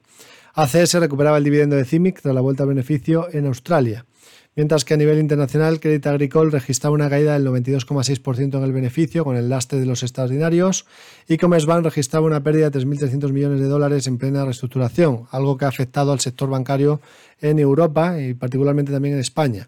ACS 0.54 0.96
recuperaba 0.96 1.38
el 1.38 1.44
dividendo 1.44 1.76
de 1.76 1.86
CIMIC 1.86 2.22
tras 2.22 2.36
la 2.36 2.42
vuelta 2.42 2.64
al 2.64 2.70
beneficio 2.70 3.28
en 3.32 3.46
Australia 3.46 4.06
mientras 4.56 4.86
que 4.86 4.94
a 4.94 4.98
nivel 4.98 5.20
internacional 5.20 5.80
Crédito 5.80 6.10
Agricole 6.10 6.52
registraba 6.52 6.94
una 6.94 7.10
caída 7.10 7.34
del 7.34 7.46
92,6% 7.48 8.58
en 8.58 8.64
el 8.64 8.74
beneficio 8.74 9.24
con 9.24 9.38
el 9.38 9.50
lastre 9.50 9.80
de 9.80 9.86
los 9.86 10.04
extraordinarios 10.04 10.86
y 11.28 11.38
Commerzbank 11.38 11.86
registraba 11.86 12.26
una 12.26 12.44
pérdida 12.44 12.70
de 12.70 12.80
3.300 12.80 13.32
millones 13.32 13.60
de 13.60 13.68
dólares 13.68 14.08
en 14.08 14.18
plena 14.18 14.44
reestructuración, 14.44 15.28
algo 15.32 15.58
que 15.58 15.66
ha 15.66 15.70
afectado 15.70 16.12
al 16.12 16.20
sector 16.20 16.50
bancario 16.50 17.02
en 17.40 17.60
Europa 17.60 18.20
y 18.20 18.34
particularmente 18.34 18.92
también 18.92 19.16
en 19.16 19.22
España. 19.22 19.68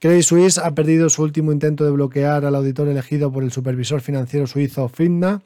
Credit 0.00 0.22
Suisse 0.22 0.58
ha 0.58 0.74
perdido 0.74 1.10
su 1.10 1.22
último 1.22 1.52
intento 1.52 1.84
de 1.84 1.90
bloquear 1.90 2.46
al 2.46 2.54
auditor 2.54 2.88
elegido 2.88 3.30
por 3.30 3.44
el 3.44 3.52
supervisor 3.52 4.00
financiero 4.00 4.46
suizo 4.46 4.88
FINMA 4.88 5.42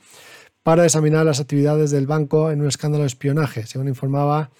para 0.62 0.84
examinar 0.84 1.26
las 1.26 1.40
actividades 1.40 1.90
del 1.90 2.06
banco 2.06 2.50
en 2.50 2.60
un 2.60 2.68
escándalo 2.68 3.02
de 3.02 3.08
espionaje, 3.08 3.66
según 3.66 3.88
informaba 3.88 4.50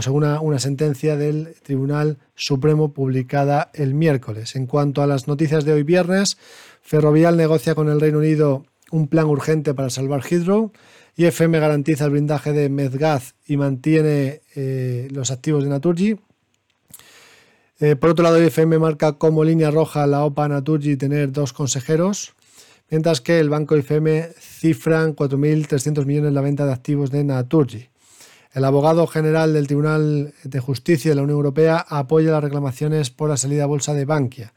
según 0.00 0.24
una, 0.24 0.58
sentencia 0.60 1.16
del 1.16 1.54
Tribunal 1.62 2.18
Supremo 2.36 2.92
publicada 2.92 3.70
el 3.74 3.94
miércoles. 3.94 4.54
En 4.54 4.66
cuanto 4.66 5.02
a 5.02 5.06
las 5.06 5.26
noticias 5.26 5.64
de 5.64 5.72
hoy 5.72 5.82
viernes, 5.82 6.38
Ferrovial 6.80 7.36
negocia 7.36 7.74
con 7.74 7.88
el 7.88 8.00
Reino 8.00 8.18
Unido 8.18 8.64
un 8.92 9.08
plan 9.08 9.26
urgente 9.26 9.74
para 9.74 9.90
salvar 9.90 10.22
Heathrow. 10.22 10.72
IFM 11.16 11.58
garantiza 11.58 12.04
el 12.04 12.12
blindaje 12.12 12.52
de 12.52 12.68
Medgaz 12.68 13.34
y 13.46 13.56
mantiene 13.56 14.42
eh, 14.54 15.08
los 15.10 15.30
activos 15.30 15.64
de 15.64 15.70
Naturgy. 15.70 16.16
Eh, 17.80 17.96
por 17.96 18.10
otro 18.10 18.22
lado, 18.22 18.42
IFM 18.42 18.78
marca 18.78 19.14
como 19.14 19.42
línea 19.42 19.70
roja 19.70 20.06
la 20.06 20.24
OPA 20.24 20.48
Naturgy 20.48 20.96
tener 20.96 21.32
dos 21.32 21.52
consejeros, 21.52 22.34
mientras 22.90 23.20
que 23.20 23.40
el 23.40 23.48
banco 23.48 23.76
IFM 23.76 24.28
cifran 24.38 25.16
4.300 25.16 26.04
millones 26.04 26.32
la 26.32 26.42
venta 26.42 26.64
de 26.64 26.72
activos 26.72 27.10
de 27.10 27.24
Naturgy. 27.24 27.88
El 28.52 28.64
abogado 28.64 29.06
general 29.06 29.52
del 29.52 29.68
Tribunal 29.68 30.34
de 30.42 30.60
Justicia 30.60 31.12
de 31.12 31.14
la 31.14 31.22
Unión 31.22 31.36
Europea 31.36 31.86
apoya 31.88 32.32
las 32.32 32.42
reclamaciones 32.42 33.10
por 33.10 33.28
la 33.28 33.36
salida 33.36 33.62
a 33.62 33.66
bolsa 33.66 33.94
de 33.94 34.04
Bankia, 34.04 34.52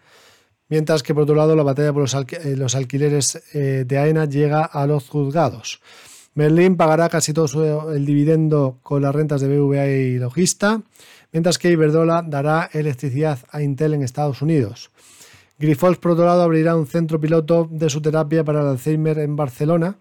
mientras 0.67 1.03
que 1.03 1.13
por 1.13 1.23
otro 1.23 1.35
lado 1.35 1.55
la 1.55 1.61
batalla 1.61 1.93
por 1.93 2.01
los, 2.01 2.15
eh, 2.15 2.77
alquileres 2.77 3.43
eh, 3.53 3.85
de 3.87 3.97
AENA 3.99 4.25
llega 4.25 4.63
a 4.63 4.87
los 4.87 5.09
juzgados. 5.09 5.79
Merlin 6.33 6.75
pagará 6.75 7.07
casi 7.09 7.33
todo 7.33 7.93
el 7.93 8.03
dividendo 8.07 8.79
con 8.81 9.03
las 9.03 9.13
rentas 9.13 9.41
de 9.41 9.55
BVA 9.55 9.87
y 9.87 10.17
Logista, 10.17 10.81
mientras 11.31 11.59
que 11.59 11.69
Iberdrola 11.69 12.23
dará 12.23 12.71
electricidad 12.73 13.37
a 13.51 13.61
Intel 13.61 13.93
en 13.93 14.01
Estados 14.01 14.41
Unidos. 14.41 14.89
Grifols, 15.59 15.99
por 15.99 16.13
otro 16.13 16.25
lado, 16.25 16.41
abrirá 16.41 16.75
un 16.75 16.87
centro 16.87 17.19
piloto 17.19 17.67
de 17.69 17.91
su 17.91 18.01
terapia 18.01 18.43
para 18.43 18.61
el 18.61 18.67
Alzheimer 18.67 19.19
en 19.19 19.35
Barcelona, 19.35 19.97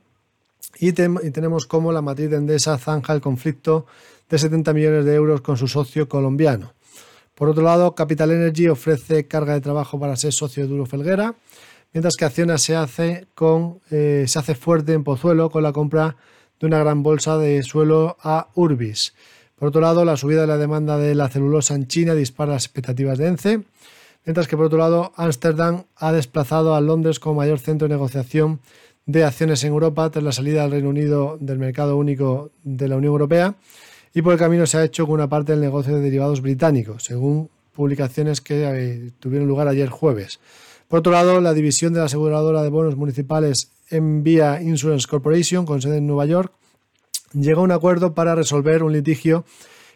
y, 0.79 0.93
tenemos 0.93 1.67
como 1.67 1.93
la 1.93 2.03
matriz 2.03 2.31
de 2.31 2.37
Endesa 2.37 2.79
zanja 2.79 3.13
el 3.13 3.21
conflicto 3.21 3.87
de 4.29 4.39
70 4.39 4.73
millones 4.73 5.05
de 5.05 5.15
euros 5.15 5.41
con 5.41 5.57
su 5.57 5.69
socio 5.69 6.09
colombiano. 6.09 6.73
Por 7.35 7.49
otro 7.49 7.63
lado, 7.63 7.95
Capital 7.95 8.31
Energy 8.31 8.69
ofrece 8.69 9.27
carga 9.27 9.55
de 9.55 9.61
trabajo 9.61 9.99
para 9.99 10.17
ser 10.17 10.33
socio 10.33 10.63
de 10.63 10.69
Duro 10.69 10.87
Felguera, 10.87 11.35
mientras 11.93 12.17
que 12.17 12.25
Acciona 12.25 12.59
se 12.59 12.77
hace, 12.77 13.27
con, 13.35 13.81
eh, 13.91 14.25
se 14.27 14.39
hace 14.39 14.55
fuerte 14.55 14.93
en 14.93 15.05
Pozuelo 15.05 15.51
con 15.51 15.63
la 15.63 15.73
compra 15.73 16.17
de 16.61 16.67
una 16.67 16.79
gran 16.79 17.03
bolsa 17.03 17.39
de 17.39 17.63
suelo 17.63 18.17
a 18.23 18.49
Urbis. 18.55 19.15
Por 19.57 19.69
otro 19.69 19.81
lado, 19.81 20.05
la 20.05 20.17
subida 20.17 20.43
de 20.43 20.47
la 20.47 20.57
demanda 20.57 20.99
de 20.99 21.15
la 21.15 21.29
celulosa 21.29 21.75
en 21.75 21.87
China 21.87 22.15
dispara 22.15 22.53
las 22.53 22.65
expectativas 22.65 23.19
de 23.19 23.29
ENCE, 23.29 23.63
mientras 24.25 24.49
que 24.49 24.57
por 24.57 24.67
otro 24.67 24.79
lado, 24.79 25.13
Ámsterdam 25.17 25.85
ha 25.97 26.13
desplazado 26.13 26.75
a 26.75 26.81
Londres 26.81 27.21
como 27.21 27.37
mayor 27.37 27.59
centro 27.59 27.89
de 27.89 27.95
negociación 27.95 28.61
de 29.07 29.25
acciones 29.25 29.65
en 29.65 29.73
Europa 29.73 30.11
tras 30.11 30.25
la 30.25 30.33
salida 30.33 30.63
del 30.63 30.73
Reino 30.73 30.89
Unido 30.89 31.39
del 31.41 31.59
mercado 31.59 31.97
único 31.97 32.51
de 32.63 32.89
la 32.89 32.97
Unión 32.97 33.13
Europea 33.13 33.57
y 34.15 34.23
por 34.23 34.33
el 34.33 34.39
camino 34.39 34.67
se 34.67 34.79
ha 34.79 34.85
hecho 34.85 35.07
con 35.07 35.15
una 35.15 35.29
parte 35.29 35.53
del 35.53 35.61
negocio 35.61 35.95
de 35.95 36.01
derivados 36.03 36.41
británicos, 36.41 37.05
según 37.05 37.49
publicaciones 37.75 38.41
que 38.41 38.65
eh, 38.65 39.11
tuvieron 39.19 39.49
lugar 39.49 39.69
ayer 39.69 39.89
jueves. 39.89 40.39
Por 40.89 40.99
otro 40.99 41.13
lado, 41.13 41.41
la 41.41 41.55
división 41.55 41.95
de 41.95 42.01
la 42.01 42.07
aseguradora 42.07 42.63
de 42.63 42.69
bonos 42.69 42.97
municipales 42.97 43.71
Envía 43.89 44.61
Insurance 44.61 45.07
Corporation, 45.09 45.65
con 45.65 45.81
sede 45.81 45.99
en 45.99 46.07
Nueva 46.07 46.27
York, 46.27 46.53
llegó 47.33 47.63
a 47.63 47.65
un 47.65 47.73
acuerdo 47.73 48.15
para 48.15 48.35
resolver 48.35 48.83
un 48.83 48.93
litigio 48.93 49.45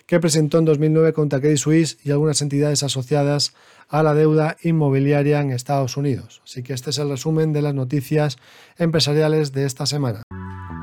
que 0.07 0.21
presentó 0.21 0.59
en 0.59 0.65
2009 0.65 1.13
contra 1.13 1.41
Credit 1.41 1.59
Suisse 1.59 1.99
y 2.05 2.13
algunas 2.13 2.41
entidades 2.41 2.83
asociadas 2.83 3.55
a 3.89 4.03
la 4.03 4.15
deuda 4.15 4.57
inmobiliaria 4.63 5.41
en 5.41 5.51
Estados 5.51 5.97
Unidos. 5.97 6.41
Así 6.45 6.63
que 6.63 6.73
este 6.73 6.91
es 6.91 6.99
el 6.99 7.09
resumen 7.09 7.53
de 7.53 7.63
las 7.63 7.75
noticias 7.75 8.39
empresariales 8.79 9.53
de 9.53 9.65
esta 9.65 9.87
semana. 9.87 10.23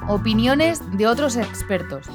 Opiniones 0.07 0.79
de 0.97 1.07
otros 1.07 1.37
expertos. 1.37 2.07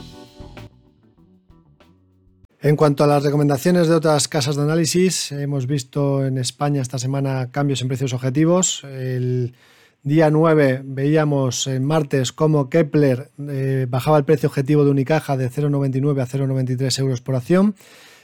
En 2.60 2.74
cuanto 2.74 3.04
a 3.04 3.06
las 3.06 3.22
recomendaciones 3.22 3.86
de 3.86 3.94
otras 3.94 4.26
casas 4.26 4.56
de 4.56 4.62
análisis, 4.62 5.30
hemos 5.30 5.66
visto 5.66 6.26
en 6.26 6.38
España 6.38 6.82
esta 6.82 6.98
semana 6.98 7.50
cambios 7.52 7.82
en 7.82 7.88
precios 7.88 8.12
objetivos. 8.12 8.82
El 8.84 9.54
día 10.02 10.30
9 10.30 10.82
veíamos 10.84 11.66
en 11.66 11.84
martes 11.84 12.32
cómo 12.32 12.70
Kepler 12.70 13.30
eh, 13.48 13.86
bajaba 13.88 14.18
el 14.18 14.24
precio 14.24 14.48
objetivo 14.48 14.84
de 14.84 14.90
Unicaja 14.90 15.36
de 15.36 15.50
0,99 15.50 16.22
a 16.22 16.26
0,93 16.26 16.98
euros 17.00 17.20
por 17.20 17.34
acción 17.34 17.74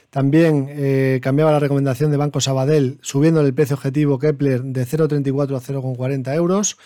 También 0.09 0.67
eh, 0.69 1.19
cambiaba 1.21 1.51
la 1.51 1.59
recomendación 1.59 2.11
de 2.11 2.17
Banco 2.17 2.39
Sabadell, 2.39 2.97
subiendo 3.01 3.41
el 3.41 3.53
precio 3.53 3.75
objetivo 3.75 4.19
Kepler 4.19 4.63
de 4.63 4.87
0,34 4.87 5.57
a 5.57 5.61
0,40 5.61 6.35
euros. 6.35 6.77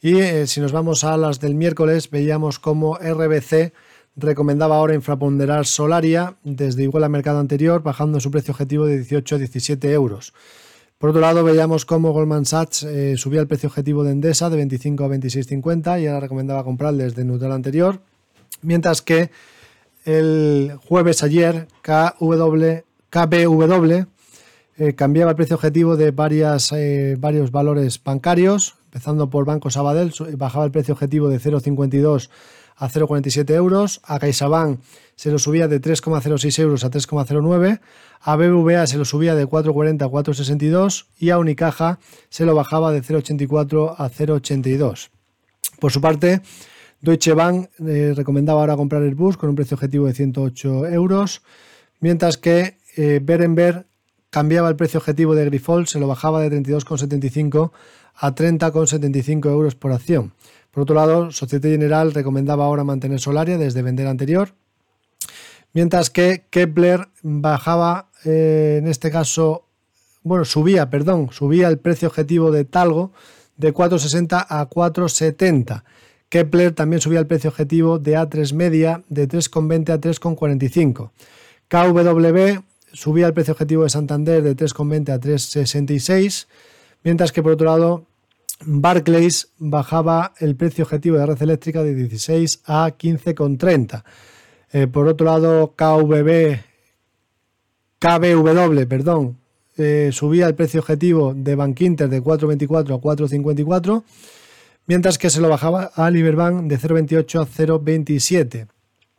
Y 0.00 0.18
eh, 0.20 0.46
si 0.46 0.60
nos 0.60 0.72
vamos 0.72 1.04
a 1.04 1.16
las 1.18 1.40
del 1.40 1.54
miércoles, 1.54 2.10
veíamos 2.10 2.58
como 2.58 2.96
RBC 2.96 3.72
recomendaba 4.16 4.76
ahora 4.76 4.94
infraponderar 4.94 5.66
Solaria 5.66 6.36
desde 6.42 6.82
igual 6.82 7.04
al 7.04 7.10
mercado 7.10 7.38
anterior, 7.38 7.82
bajando 7.82 8.20
su 8.20 8.30
precio 8.30 8.52
objetivo 8.52 8.86
de 8.86 8.96
18 8.96 9.34
a 9.34 9.38
17 9.38 9.92
euros. 9.92 10.32
Por 11.00 11.08
otro 11.08 11.22
lado, 11.22 11.42
veíamos 11.42 11.86
cómo 11.86 12.12
Goldman 12.12 12.44
Sachs 12.44 12.82
eh, 12.82 13.16
subía 13.16 13.40
el 13.40 13.46
precio 13.46 13.70
objetivo 13.70 14.04
de 14.04 14.10
Endesa 14.10 14.50
de 14.50 14.58
25 14.58 15.02
a 15.02 15.08
26,50 15.08 16.02
y 16.02 16.06
ahora 16.06 16.20
recomendaba 16.20 16.62
comprar 16.62 16.92
desde 16.92 17.24
neutral 17.24 17.52
anterior, 17.52 18.02
mientras 18.60 19.00
que 19.00 19.30
el 20.04 20.78
jueves 20.84 21.22
ayer 21.22 21.68
KW, 21.80 22.82
KBW 23.08 23.92
eh, 24.76 24.94
cambiaba 24.94 25.30
el 25.30 25.36
precio 25.38 25.56
objetivo 25.56 25.96
de 25.96 26.10
varias, 26.10 26.70
eh, 26.72 27.16
varios 27.18 27.50
valores 27.50 28.04
bancarios, 28.04 28.74
empezando 28.84 29.30
por 29.30 29.46
Banco 29.46 29.70
Sabadell, 29.70 30.12
bajaba 30.36 30.66
el 30.66 30.70
precio 30.70 30.92
objetivo 30.92 31.30
de 31.30 31.40
0,52 31.40 32.28
a 32.76 32.90
0,47 32.90 33.54
euros, 33.54 34.02
a 34.04 34.18
CaixaBank 34.18 34.80
se 35.16 35.30
lo 35.30 35.38
subía 35.38 35.66
de 35.66 35.80
3,06 35.80 36.58
euros 36.58 36.84
a 36.84 36.90
3,09, 36.90 37.80
a 38.20 38.36
BBVA 38.36 38.86
se 38.86 38.98
lo 38.98 39.04
subía 39.04 39.34
de 39.34 39.46
4,40 39.46 40.02
a 40.02 40.08
4,62 40.08 41.06
y 41.18 41.30
a 41.30 41.38
Unicaja 41.38 41.98
se 42.28 42.44
lo 42.44 42.54
bajaba 42.54 42.92
de 42.92 43.02
0,84 43.02 43.94
a 43.96 44.10
0,82. 44.10 45.08
Por 45.78 45.90
su 45.90 46.00
parte, 46.00 46.42
Deutsche 47.00 47.32
Bank 47.32 47.70
eh, 47.86 48.12
recomendaba 48.14 48.60
ahora 48.60 48.76
comprar 48.76 49.02
el 49.02 49.14
bus 49.14 49.36
con 49.36 49.48
un 49.48 49.56
precio 49.56 49.74
objetivo 49.74 50.06
de 50.06 50.12
108 50.12 50.86
euros, 50.88 51.42
mientras 52.00 52.36
que 52.36 52.76
eh, 52.96 53.20
Berenberg 53.22 53.86
cambiaba 54.28 54.68
el 54.68 54.76
precio 54.76 54.98
objetivo 54.98 55.34
de 55.34 55.46
Grifols, 55.46 55.90
se 55.90 55.98
lo 55.98 56.06
bajaba 56.06 56.40
de 56.40 56.50
32,75 56.50 57.70
a 58.14 58.34
30,75 58.34 59.46
euros 59.46 59.74
por 59.74 59.92
acción. 59.92 60.32
Por 60.70 60.82
otro 60.82 60.94
lado, 60.94 61.32
Societe 61.32 61.70
General 61.70 62.12
recomendaba 62.12 62.66
ahora 62.66 62.84
mantener 62.84 63.18
Solaria 63.18 63.58
desde 63.58 63.82
vender 63.82 64.06
anterior, 64.06 64.52
mientras 65.72 66.10
que 66.10 66.44
Kepler 66.50 67.08
bajaba, 67.22 68.10
eh, 68.24 68.78
en 68.80 68.88
este 68.88 69.10
caso, 69.10 69.66
bueno, 70.22 70.44
subía, 70.44 70.90
perdón, 70.90 71.30
subía 71.32 71.68
el 71.68 71.78
precio 71.78 72.08
objetivo 72.08 72.50
de 72.50 72.64
Talgo 72.64 73.12
de 73.56 73.74
4,60 73.74 74.46
a 74.48 74.68
4,70 74.68 75.82
Kepler 76.30 76.72
también 76.72 77.00
subía 77.00 77.18
el 77.18 77.26
precio 77.26 77.50
objetivo 77.50 77.98
de 77.98 78.16
A3 78.16 78.54
media 78.54 79.02
de 79.08 79.28
3,20 79.28 79.90
a 79.90 80.00
3,45. 80.00 81.10
KW 81.68 82.62
subía 82.92 83.26
el 83.26 83.34
precio 83.34 83.52
objetivo 83.52 83.82
de 83.82 83.90
Santander 83.90 84.42
de 84.42 84.56
3,20 84.56 85.10
a 85.10 85.20
3,66, 85.20 86.46
mientras 87.02 87.32
que 87.32 87.42
por 87.42 87.52
otro 87.52 87.66
lado 87.66 88.06
Barclays 88.64 89.48
bajaba 89.58 90.32
el 90.38 90.54
precio 90.54 90.84
objetivo 90.84 91.18
de 91.18 91.26
red 91.26 91.42
eléctrica 91.42 91.82
de 91.82 91.94
16 91.94 92.62
a 92.64 92.92
15,30. 92.96 94.04
Eh, 94.72 94.86
por 94.86 95.08
otro 95.08 95.26
lado, 95.26 95.74
KVB, 95.76 96.60
KBW, 97.98 98.86
perdón, 98.88 99.38
eh, 99.76 100.10
subía 100.12 100.46
el 100.46 100.54
precio 100.54 100.80
objetivo 100.80 101.34
de 101.34 101.54
Bankinter 101.54 102.08
de 102.08 102.22
4,24 102.22 102.94
a 102.94 103.00
4,54 103.00 104.04
mientras 104.90 105.18
que 105.18 105.30
se 105.30 105.40
lo 105.40 105.48
bajaba 105.48 105.92
a 105.94 106.10
Liberbank 106.10 106.64
de 106.64 106.76
0,28 106.76 107.42
a 107.42 107.46
0,27. 107.46 108.66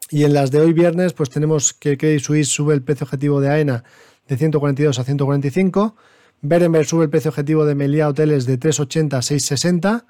Y 0.09 0.25
en 0.25 0.33
las 0.33 0.51
de 0.51 0.59
hoy 0.59 0.73
viernes, 0.73 1.13
pues 1.13 1.29
tenemos 1.29 1.73
que 1.73 1.97
Credit 1.97 2.19
Suisse 2.19 2.49
sube 2.49 2.73
el 2.73 2.81
precio 2.81 3.05
objetivo 3.05 3.39
de 3.39 3.49
AENA 3.49 3.85
de 4.27 4.35
142 4.35 4.99
a 4.99 5.03
145, 5.05 5.95
Berenberg 6.41 6.85
sube 6.85 7.05
el 7.05 7.09
precio 7.09 7.29
objetivo 7.29 7.63
de 7.65 7.75
Meliá 7.75 8.09
Hoteles 8.09 8.45
de 8.45 8.59
3,80 8.59 9.13
a 9.13 9.19
6,60 9.19 10.03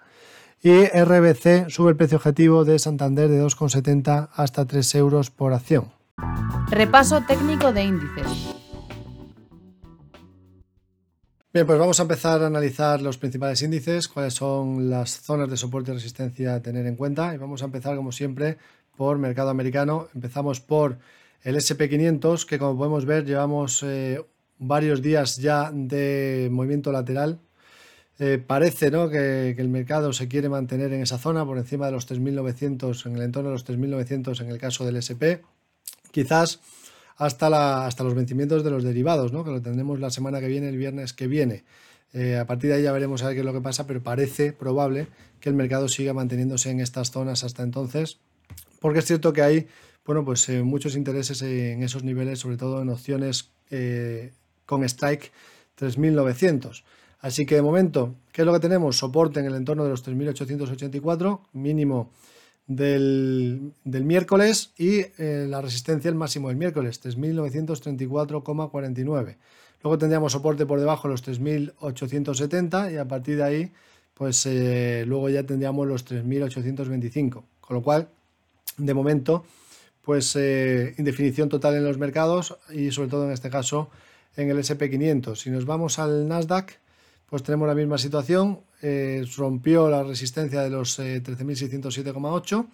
y 0.64 0.86
RBC 0.86 1.70
sube 1.70 1.92
el 1.92 1.96
precio 1.96 2.18
objetivo 2.18 2.66
de 2.66 2.78
Santander 2.78 3.30
de 3.30 3.44
2,70 3.44 4.30
hasta 4.34 4.66
3 4.66 4.96
euros 4.96 5.32
por 5.32 5.54
acción. 5.54 5.92
Repaso 6.70 7.22
técnico 7.28 7.74
de 7.74 7.84
índices. 7.84 8.56
Bien, 11.54 11.68
pues 11.68 11.78
vamos 11.78 12.00
a 12.00 12.04
empezar 12.04 12.42
a 12.44 12.48
analizar 12.48 13.02
los 13.02 13.18
principales 13.18 13.62
índices, 13.62 14.08
cuáles 14.08 14.36
son 14.36 14.90
las 14.90 15.20
zonas 15.20 15.50
de 15.50 15.58
soporte 15.58 15.92
y 15.92 15.96
resistencia 15.96 16.56
a 16.56 16.62
tener 16.62 16.86
en 16.86 16.96
cuenta. 16.96 17.34
Y 17.36 17.38
vamos 17.38 17.62
a 17.62 17.66
empezar, 17.66 17.98
como 17.98 18.14
siempre, 18.14 18.58
por 18.96 19.18
mercado 19.18 19.50
americano. 19.50 20.08
Empezamos 20.16 20.62
por 20.62 21.00
el 21.44 21.56
SP500, 21.58 22.46
que 22.46 22.58
como 22.58 22.78
podemos 22.78 23.06
ver 23.06 23.26
llevamos 23.26 23.84
eh, 23.84 24.24
varios 24.60 25.02
días 25.02 25.38
ya 25.38 25.72
de 25.74 26.48
movimiento 26.52 26.94
lateral. 26.94 27.40
Eh, 28.24 28.38
parece 28.38 28.92
¿no? 28.92 29.10
que, 29.10 29.50
el 29.50 29.68
mercado 29.70 30.14
se 30.14 30.28
quiere 30.28 30.48
mantener 30.48 30.94
en 30.94 31.02
esa 31.02 31.18
zona, 31.18 31.44
por 31.44 31.58
encima 31.58 31.88
de 31.88 31.92
los 31.92 32.08
3.900, 32.08 33.08
en 33.08 33.16
el 33.16 33.24
entorno 33.24 33.50
de 33.50 33.54
los 33.56 33.66
3.900 33.66 34.42
en 34.42 34.52
el 34.52 34.60
caso 34.60 34.86
del 34.86 34.98
SP. 35.02 35.42
Quizás 36.12 36.60
hasta, 37.18 37.88
hasta 37.88 38.04
los 38.04 38.14
vencimientos 38.14 38.64
de 38.64 38.70
los 38.70 38.84
derivados, 38.84 39.34
¿no? 39.34 39.44
que 39.44 39.50
lo 39.50 39.60
tendremos 39.60 40.00
la 40.00 40.12
semana 40.12 40.40
que 40.40 40.46
viene, 40.46 40.70
el 40.70 40.78
viernes 40.78 41.14
que 41.14 41.26
viene. 41.26 41.64
Eh, 42.14 42.38
a 42.38 42.46
partir 42.46 42.70
de 42.70 42.76
ahí 42.76 42.84
ya 42.84 42.92
veremos 42.92 43.24
a 43.24 43.26
ver 43.26 43.34
qué 43.34 43.40
es 43.40 43.46
lo 43.46 43.54
que 43.54 43.62
pasa, 43.62 43.88
pero 43.88 44.04
parece 44.04 44.54
probable 44.54 45.08
que 45.40 45.50
el 45.50 45.56
mercado 45.56 45.88
siga 45.88 46.14
manteniéndose 46.14 46.70
en 46.70 46.80
estas 46.80 47.10
zonas 47.10 47.44
hasta 47.44 47.64
entonces, 47.64 48.20
porque 48.80 49.00
es 49.00 49.06
cierto 49.06 49.34
que 49.34 49.42
hay 49.42 49.68
bueno, 50.06 50.24
pues, 50.24 50.48
eh, 50.50 50.62
muchos 50.62 50.96
intereses 50.96 51.42
en 51.42 51.82
esos 51.82 52.04
niveles, 52.04 52.38
sobre 52.38 52.58
todo 52.58 52.84
en 52.84 52.90
opciones 52.90 53.50
con 54.68 54.84
strike 54.84 55.32
3900. 55.74 56.84
Así 57.22 57.46
que 57.46 57.56
de 57.56 57.62
momento, 57.62 58.16
¿qué 58.32 58.42
es 58.42 58.46
lo 58.46 58.54
que 58.54 58.60
tenemos? 58.60 58.98
Soporte 58.98 59.40
en 59.40 59.46
el 59.46 59.56
entorno 59.56 59.84
de 59.84 59.92
los 59.92 60.02
3884, 60.02 61.42
mínimo 61.54 62.12
del, 62.66 63.74
miércoles 63.86 64.72
y 64.78 65.02
eh, 65.18 65.46
la 65.48 65.62
resistencia 65.62 66.10
el 66.10 66.16
máximo 66.16 66.50
del 66.50 66.58
miércoles, 66.58 67.02
3.934,49. 67.04 69.38
Luego 69.84 69.98
tendríamos 69.98 70.32
soporte 70.32 70.66
por 70.66 70.80
debajo 70.80 71.08
los 71.08 71.28
3.870 71.28 72.94
y 72.94 72.98
a 72.98 73.08
partir 73.08 73.38
de 73.38 73.44
ahí, 73.44 73.72
pues 74.14 74.46
eh, 74.46 75.04
luego 75.08 75.30
ya 75.30 75.44
tendríamos 75.44 75.88
los 75.88 76.06
3.825. 76.06 77.44
Con 77.60 77.76
lo 77.76 77.84
cual, 77.84 78.10
de 78.78 78.94
momento, 78.94 79.44
pues 80.02 80.36
eh, 80.36 80.94
indefinición 80.98 81.50
total 81.50 81.76
en 81.76 81.84
los 81.84 81.98
mercados 81.98 82.58
y 82.74 82.92
sobre 82.92 83.10
todo 83.10 83.26
en 83.26 83.32
este 83.32 83.50
caso 83.50 83.90
en 84.36 84.50
el 84.50 84.58
SP500. 84.58 85.36
Si 85.36 85.50
nos 85.50 85.66
vamos 85.66 86.00
al 86.00 86.28
Nasdaq, 86.28 86.81
pues 87.32 87.42
tenemos 87.44 87.66
la 87.66 87.76
misma 87.76 87.98
situación, 87.98 88.60
eh, 88.82 89.26
rompió 89.38 89.90
la 89.90 90.04
resistencia 90.04 90.64
de 90.64 90.70
los 90.70 91.00
13.607,8, 91.00 92.62
eh, 92.62 92.66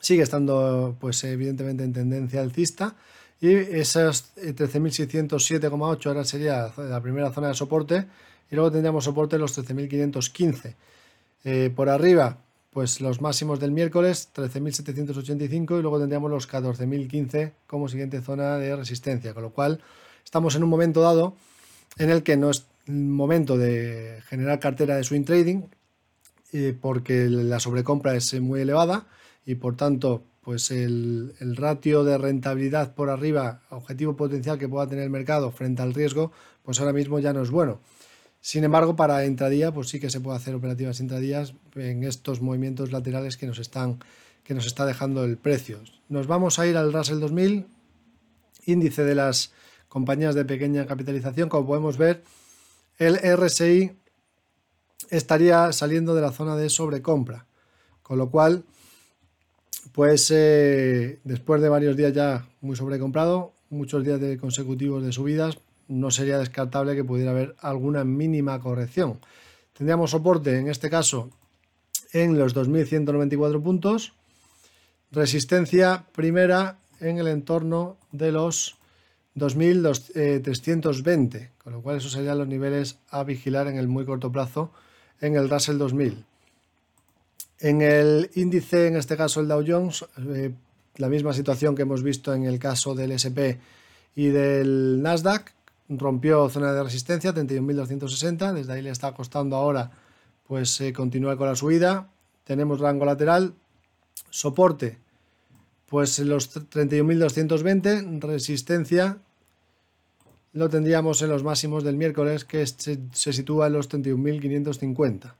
sigue 0.00 0.24
estando 0.24 0.96
pues 0.98 1.22
evidentemente 1.22 1.84
en 1.84 1.92
tendencia 1.92 2.40
alcista. 2.40 2.96
Y 3.40 3.54
esas 3.54 4.34
13.607,8 4.34 6.06
eh, 6.06 6.08
ahora 6.08 6.24
sería 6.24 6.72
la 6.76 7.00
primera 7.00 7.30
zona 7.30 7.46
de 7.46 7.54
soporte. 7.54 8.08
Y 8.50 8.56
luego 8.56 8.72
tendríamos 8.72 9.04
soporte 9.04 9.36
en 9.36 9.42
los 9.42 9.56
13.515. 9.56 11.72
por 11.72 11.88
arriba 11.88 12.38
pues 12.72 13.00
los 13.00 13.20
máximos 13.20 13.60
del 13.60 13.70
miércoles 13.70 14.28
13.785 14.34 15.78
y 15.78 15.82
luego 15.82 16.00
tendríamos 16.00 16.32
los 16.32 16.50
14.015 16.50 17.52
como 17.68 17.88
siguiente 17.88 18.20
zona 18.22 18.58
de 18.58 18.74
resistencia, 18.74 19.34
con 19.34 19.44
lo 19.44 19.50
cual 19.50 19.80
estamos 20.24 20.56
en 20.56 20.64
un 20.64 20.68
momento 20.68 21.00
dado 21.00 21.36
en 21.96 22.10
el 22.10 22.24
que 22.24 22.36
no 22.36 22.50
es 22.50 22.66
momento 22.86 23.56
de 23.56 24.20
generar 24.26 24.60
cartera 24.60 24.96
de 24.96 25.04
swing 25.04 25.24
trading 25.24 25.62
eh, 26.52 26.76
porque 26.80 27.26
la 27.28 27.60
sobrecompra 27.60 28.14
es 28.14 28.40
muy 28.40 28.60
elevada 28.60 29.06
y 29.44 29.56
por 29.56 29.76
tanto 29.76 30.24
pues 30.46 30.70
el, 30.70 31.34
ratio 31.56 32.04
de 32.04 32.18
rentabilidad 32.18 32.94
por 32.94 33.10
arriba, 33.10 33.62
objetivo 33.70 34.14
potencial 34.14 34.58
que 34.58 34.68
pueda 34.68 34.86
tener 34.86 35.02
el 35.02 35.10
mercado 35.10 35.50
frente 35.50 35.82
al 35.82 35.92
riesgo, 35.92 36.30
pues 36.62 36.78
ahora 36.78 36.92
mismo 36.92 37.18
ya 37.18 37.32
no 37.32 37.42
es 37.42 37.50
bueno. 37.50 37.80
Sin 38.40 38.62
embargo, 38.62 38.94
para 38.94 39.26
intradía, 39.26 39.72
pues 39.72 39.88
sí 39.88 39.98
que 39.98 40.08
se 40.08 40.20
puede 40.20 40.36
hacer 40.36 40.54
operativas 40.54 41.00
intradías 41.00 41.54
en 41.74 42.04
estos 42.04 42.40
movimientos 42.40 42.92
laterales 42.92 43.36
que 43.36 43.46
nos 43.48 43.58
están 43.58 43.98
que 44.44 44.54
nos 44.54 44.66
está 44.66 44.86
dejando 44.86 45.24
el 45.24 45.36
precio. 45.36 45.80
Nos 46.08 46.28
vamos 46.28 46.60
a 46.60 46.66
ir 46.68 46.76
al 46.76 46.92
Russell 46.92 47.18
2000, 47.18 47.66
índice 48.66 49.02
de 49.04 49.16
las 49.16 49.52
compañías 49.88 50.36
de 50.36 50.44
pequeña 50.44 50.86
capitalización, 50.86 51.48
como 51.48 51.66
podemos 51.66 51.98
ver, 51.98 52.22
el 52.98 53.16
RSI 53.16 53.92
estaría 55.10 55.72
saliendo 55.72 56.14
de 56.14 56.22
la 56.22 56.32
zona 56.32 56.56
de 56.56 56.70
sobrecompra. 56.70 57.46
Con 58.02 58.18
lo 58.18 58.30
cual, 58.30 58.64
pues 59.92 60.30
eh, 60.30 61.18
después 61.24 61.60
de 61.60 61.68
varios 61.68 61.96
días 61.96 62.12
ya 62.12 62.46
muy 62.60 62.76
sobrecomprado, 62.76 63.52
muchos 63.70 64.04
días 64.04 64.20
consecutivos 64.38 65.04
de 65.04 65.12
subidas, 65.12 65.58
no 65.88 66.10
sería 66.10 66.38
descartable 66.38 66.94
que 66.94 67.04
pudiera 67.04 67.30
haber 67.30 67.56
alguna 67.60 68.04
mínima 68.04 68.60
corrección. 68.60 69.20
Tendríamos 69.72 70.10
soporte 70.10 70.58
en 70.58 70.68
este 70.68 70.90
caso 70.90 71.30
en 72.12 72.38
los 72.38 72.54
2.194 72.54 73.62
puntos, 73.62 74.14
resistencia 75.10 76.06
primera 76.12 76.78
en 77.00 77.18
el 77.18 77.28
entorno 77.28 77.96
de 78.12 78.32
los 78.32 78.76
2.320, 79.36 81.50
con 81.62 81.74
lo 81.74 81.82
cual 81.82 81.98
esos 81.98 82.12
serían 82.12 82.38
los 82.38 82.48
niveles 82.48 82.96
a 83.10 83.22
vigilar 83.22 83.66
en 83.68 83.76
el 83.76 83.88
muy 83.88 84.06
corto 84.06 84.32
plazo 84.32 84.72
en 85.20 85.36
el 85.36 85.50
Russell 85.50 85.78
2000. 85.78 86.24
En 87.60 87.82
el 87.82 88.30
índice, 88.34 88.88
en 88.88 88.96
este 88.96 89.16
caso 89.16 89.40
el 89.40 89.48
Dow 89.48 89.64
Jones, 89.66 90.04
eh, 90.18 90.52
la 90.96 91.08
misma 91.08 91.32
situación 91.32 91.74
que 91.74 91.82
hemos 91.82 92.02
visto 92.02 92.34
en 92.34 92.44
el 92.44 92.58
caso 92.58 92.94
del 92.94 93.12
SP 93.12 93.60
y 94.14 94.28
del 94.28 95.02
Nasdaq, 95.02 95.52
rompió 95.88 96.48
zona 96.48 96.72
de 96.72 96.82
resistencia 96.82 97.32
31.260, 97.32 98.54
desde 98.54 98.72
ahí 98.72 98.82
le 98.82 98.90
está 98.90 99.12
costando 99.12 99.54
ahora 99.56 99.92
pues 100.46 100.80
eh, 100.80 100.92
continuar 100.92 101.36
con 101.36 101.48
la 101.48 101.56
subida. 101.56 102.08
Tenemos 102.44 102.80
rango 102.80 103.04
lateral, 103.04 103.54
soporte 104.30 104.98
pues 105.86 106.18
los 106.18 106.54
31.220, 106.54 108.20
resistencia 108.20 109.18
lo 110.56 110.70
tendríamos 110.70 111.20
en 111.20 111.28
los 111.28 111.44
máximos 111.44 111.84
del 111.84 111.96
miércoles 111.96 112.46
que 112.46 112.66
se, 112.66 112.98
sitúa 113.12 113.66
en 113.66 113.74
los 113.74 113.90
31.550. 113.90 115.34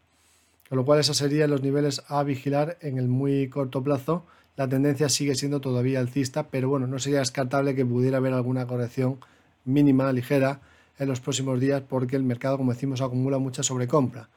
Con 0.69 0.77
lo 0.77 0.85
cual 0.85 1.01
esos 1.01 1.17
serían 1.17 1.49
los 1.49 1.63
niveles 1.63 2.03
a 2.09 2.23
vigilar 2.23 2.77
en 2.83 2.99
el 2.99 3.09
muy 3.09 3.49
corto 3.49 3.83
plazo. 3.83 4.27
La 4.57 4.69
tendencia 4.69 5.09
sigue 5.09 5.35
siendo 5.35 5.63
todavía 5.63 6.01
alcista, 6.01 6.49
pero 6.51 6.69
bueno, 6.69 6.87
no 6.87 6.99
sería 6.99 7.21
descartable 7.21 7.75
que 7.75 7.87
pudiera 7.87 8.19
haber 8.19 8.35
alguna 8.35 8.67
corrección 8.67 9.19
mínima, 9.65 10.13
ligera, 10.13 10.61
en 10.99 11.09
los 11.09 11.21
próximos 11.21 11.61
días 11.61 11.83
porque 11.89 12.17
el 12.17 12.23
mercado, 12.23 12.59
como 12.59 12.75
decimos, 12.75 13.01
acumula 13.01 13.39
mucha 13.39 13.63
sobrecompra. 13.63 14.29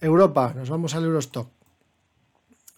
Europa, 0.00 0.54
nos 0.56 0.70
vamos 0.70 0.94
al 0.94 1.04
Eurostock. 1.04 1.50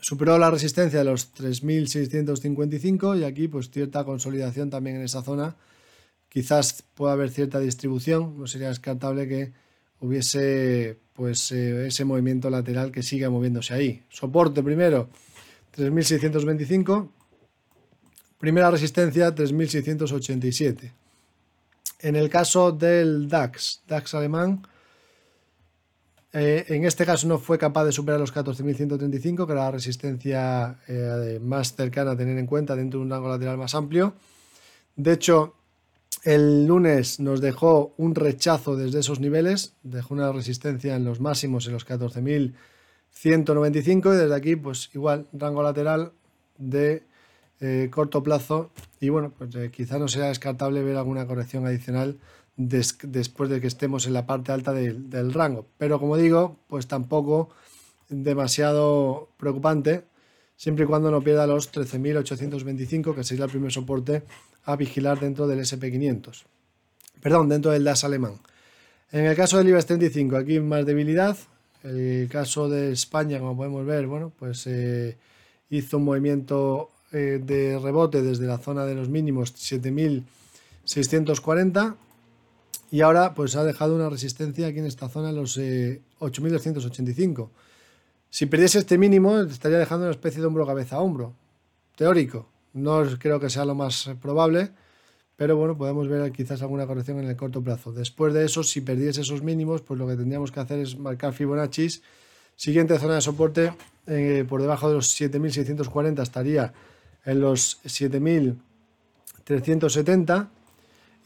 Superó 0.00 0.36
la 0.36 0.50
resistencia 0.50 0.98
de 0.98 1.04
los 1.04 1.32
3.655 1.32 3.20
y 3.20 3.24
aquí 3.24 3.46
pues 3.46 3.70
cierta 3.70 4.04
consolidación 4.04 4.68
también 4.68 4.96
en 4.96 5.02
esa 5.02 5.22
zona. 5.22 5.54
Quizás 6.32 6.82
pueda 6.94 7.12
haber 7.12 7.28
cierta 7.28 7.60
distribución, 7.60 8.38
no 8.38 8.46
sería 8.46 8.68
descartable 8.68 9.28
que 9.28 9.52
hubiese 10.00 10.98
pues 11.12 11.52
eh, 11.52 11.88
ese 11.88 12.06
movimiento 12.06 12.48
lateral 12.48 12.90
que 12.90 13.02
siga 13.02 13.28
moviéndose 13.28 13.74
ahí. 13.74 14.02
Soporte 14.08 14.62
primero 14.62 15.10
3625, 15.72 17.12
primera 18.38 18.70
resistencia 18.70 19.34
3687. 19.34 20.90
En 22.00 22.16
el 22.16 22.30
caso 22.30 22.72
del 22.72 23.28
DAX, 23.28 23.82
DAX 23.86 24.14
alemán, 24.14 24.66
eh, 26.32 26.64
en 26.68 26.86
este 26.86 27.04
caso 27.04 27.28
no 27.28 27.36
fue 27.36 27.58
capaz 27.58 27.84
de 27.84 27.92
superar 27.92 28.18
los 28.18 28.34
14.135, 28.34 29.44
que 29.44 29.52
era 29.52 29.64
la 29.64 29.70
resistencia 29.70 30.78
eh, 30.88 31.38
más 31.42 31.76
cercana 31.76 32.12
a 32.12 32.16
tener 32.16 32.38
en 32.38 32.46
cuenta 32.46 32.74
dentro 32.74 33.00
de 33.00 33.04
un 33.04 33.10
rango 33.10 33.28
lateral 33.28 33.58
más 33.58 33.74
amplio. 33.74 34.14
De 34.96 35.12
hecho, 35.12 35.56
el 36.22 36.66
lunes 36.66 37.20
nos 37.20 37.40
dejó 37.40 37.94
un 37.96 38.14
rechazo 38.14 38.76
desde 38.76 39.00
esos 39.00 39.20
niveles, 39.20 39.74
dejó 39.82 40.12
una 40.14 40.30
resistencia 40.32 40.94
en 40.94 41.04
los 41.04 41.20
máximos 41.20 41.66
en 41.66 41.72
los 41.72 41.86
14.195 41.86 44.14
y 44.14 44.16
desde 44.16 44.34
aquí 44.34 44.56
pues 44.56 44.90
igual 44.94 45.26
rango 45.32 45.62
lateral 45.62 46.12
de 46.58 47.04
eh, 47.60 47.88
corto 47.90 48.22
plazo 48.22 48.70
y 49.00 49.08
bueno, 49.08 49.32
pues 49.36 49.54
eh, 49.56 49.70
quizá 49.72 49.98
no 49.98 50.08
sea 50.08 50.26
descartable 50.26 50.82
ver 50.82 50.96
alguna 50.96 51.26
corrección 51.26 51.66
adicional 51.66 52.18
después 52.56 53.50
de 53.50 53.60
que 53.60 53.66
estemos 53.66 54.06
en 54.06 54.12
la 54.12 54.26
parte 54.26 54.52
alta 54.52 54.72
del 54.72 55.32
rango. 55.32 55.66
Pero 55.78 55.98
como 55.98 56.16
digo, 56.16 56.58
pues 56.68 56.86
tampoco 56.86 57.48
demasiado 58.08 59.30
preocupante 59.38 60.04
siempre 60.62 60.84
y 60.84 60.86
cuando 60.86 61.10
no 61.10 61.20
pierda 61.20 61.44
los 61.44 61.72
13.825 61.72 63.16
que 63.16 63.24
sería 63.24 63.46
el 63.46 63.50
primer 63.50 63.72
soporte 63.72 64.22
a 64.64 64.76
vigilar 64.76 65.18
dentro 65.18 65.48
del 65.48 65.58
SP500. 65.58 66.44
Perdón, 67.20 67.48
dentro 67.48 67.72
del 67.72 67.82
DAS 67.82 68.04
alemán. 68.04 68.34
En 69.10 69.26
el 69.26 69.34
caso 69.34 69.58
del 69.58 69.70
IBEX 69.70 69.86
35, 69.86 70.36
aquí 70.36 70.60
más 70.60 70.86
debilidad. 70.86 71.36
El 71.82 72.28
caso 72.30 72.68
de 72.68 72.92
España, 72.92 73.40
como 73.40 73.56
podemos 73.56 73.84
ver, 73.84 74.06
bueno, 74.06 74.30
pues 74.38 74.64
eh, 74.68 75.16
hizo 75.68 75.96
un 75.96 76.04
movimiento 76.04 76.90
eh, 77.10 77.40
de 77.44 77.80
rebote 77.80 78.22
desde 78.22 78.46
la 78.46 78.58
zona 78.58 78.84
de 78.84 78.94
los 78.94 79.08
mínimos 79.08 79.56
7.640 79.56 81.96
y 82.92 83.00
ahora 83.00 83.34
pues 83.34 83.56
ha 83.56 83.64
dejado 83.64 83.96
una 83.96 84.08
resistencia 84.08 84.68
aquí 84.68 84.78
en 84.78 84.86
esta 84.86 85.08
zona 85.08 85.32
los 85.32 85.58
8.285. 85.58 87.48
Si 88.32 88.46
perdiese 88.46 88.78
este 88.78 88.96
mínimo, 88.96 89.40
estaría 89.40 89.76
dejando 89.76 90.06
una 90.06 90.12
especie 90.12 90.40
de 90.40 90.46
hombro 90.46 90.66
cabeza 90.66 90.96
a 90.96 91.00
hombro. 91.00 91.34
Teórico. 91.96 92.48
No 92.72 93.04
creo 93.18 93.38
que 93.38 93.50
sea 93.50 93.66
lo 93.66 93.74
más 93.74 94.08
probable, 94.22 94.70
pero 95.36 95.58
bueno, 95.58 95.76
podemos 95.76 96.08
ver 96.08 96.32
quizás 96.32 96.62
alguna 96.62 96.86
corrección 96.86 97.18
en 97.18 97.28
el 97.28 97.36
corto 97.36 97.62
plazo. 97.62 97.92
Después 97.92 98.32
de 98.32 98.46
eso, 98.46 98.62
si 98.62 98.80
perdiese 98.80 99.20
esos 99.20 99.42
mínimos, 99.42 99.82
pues 99.82 100.00
lo 100.00 100.08
que 100.08 100.16
tendríamos 100.16 100.50
que 100.50 100.60
hacer 100.60 100.78
es 100.78 100.98
marcar 100.98 101.34
Fibonacci. 101.34 101.88
Siguiente 102.56 102.98
zona 102.98 103.16
de 103.16 103.20
soporte, 103.20 103.74
eh, 104.06 104.46
por 104.48 104.62
debajo 104.62 104.88
de 104.88 104.94
los 104.94 105.20
7.640 105.20 106.22
estaría 106.22 106.72
en 107.26 107.38
los 107.38 107.82
7.370 107.84 110.48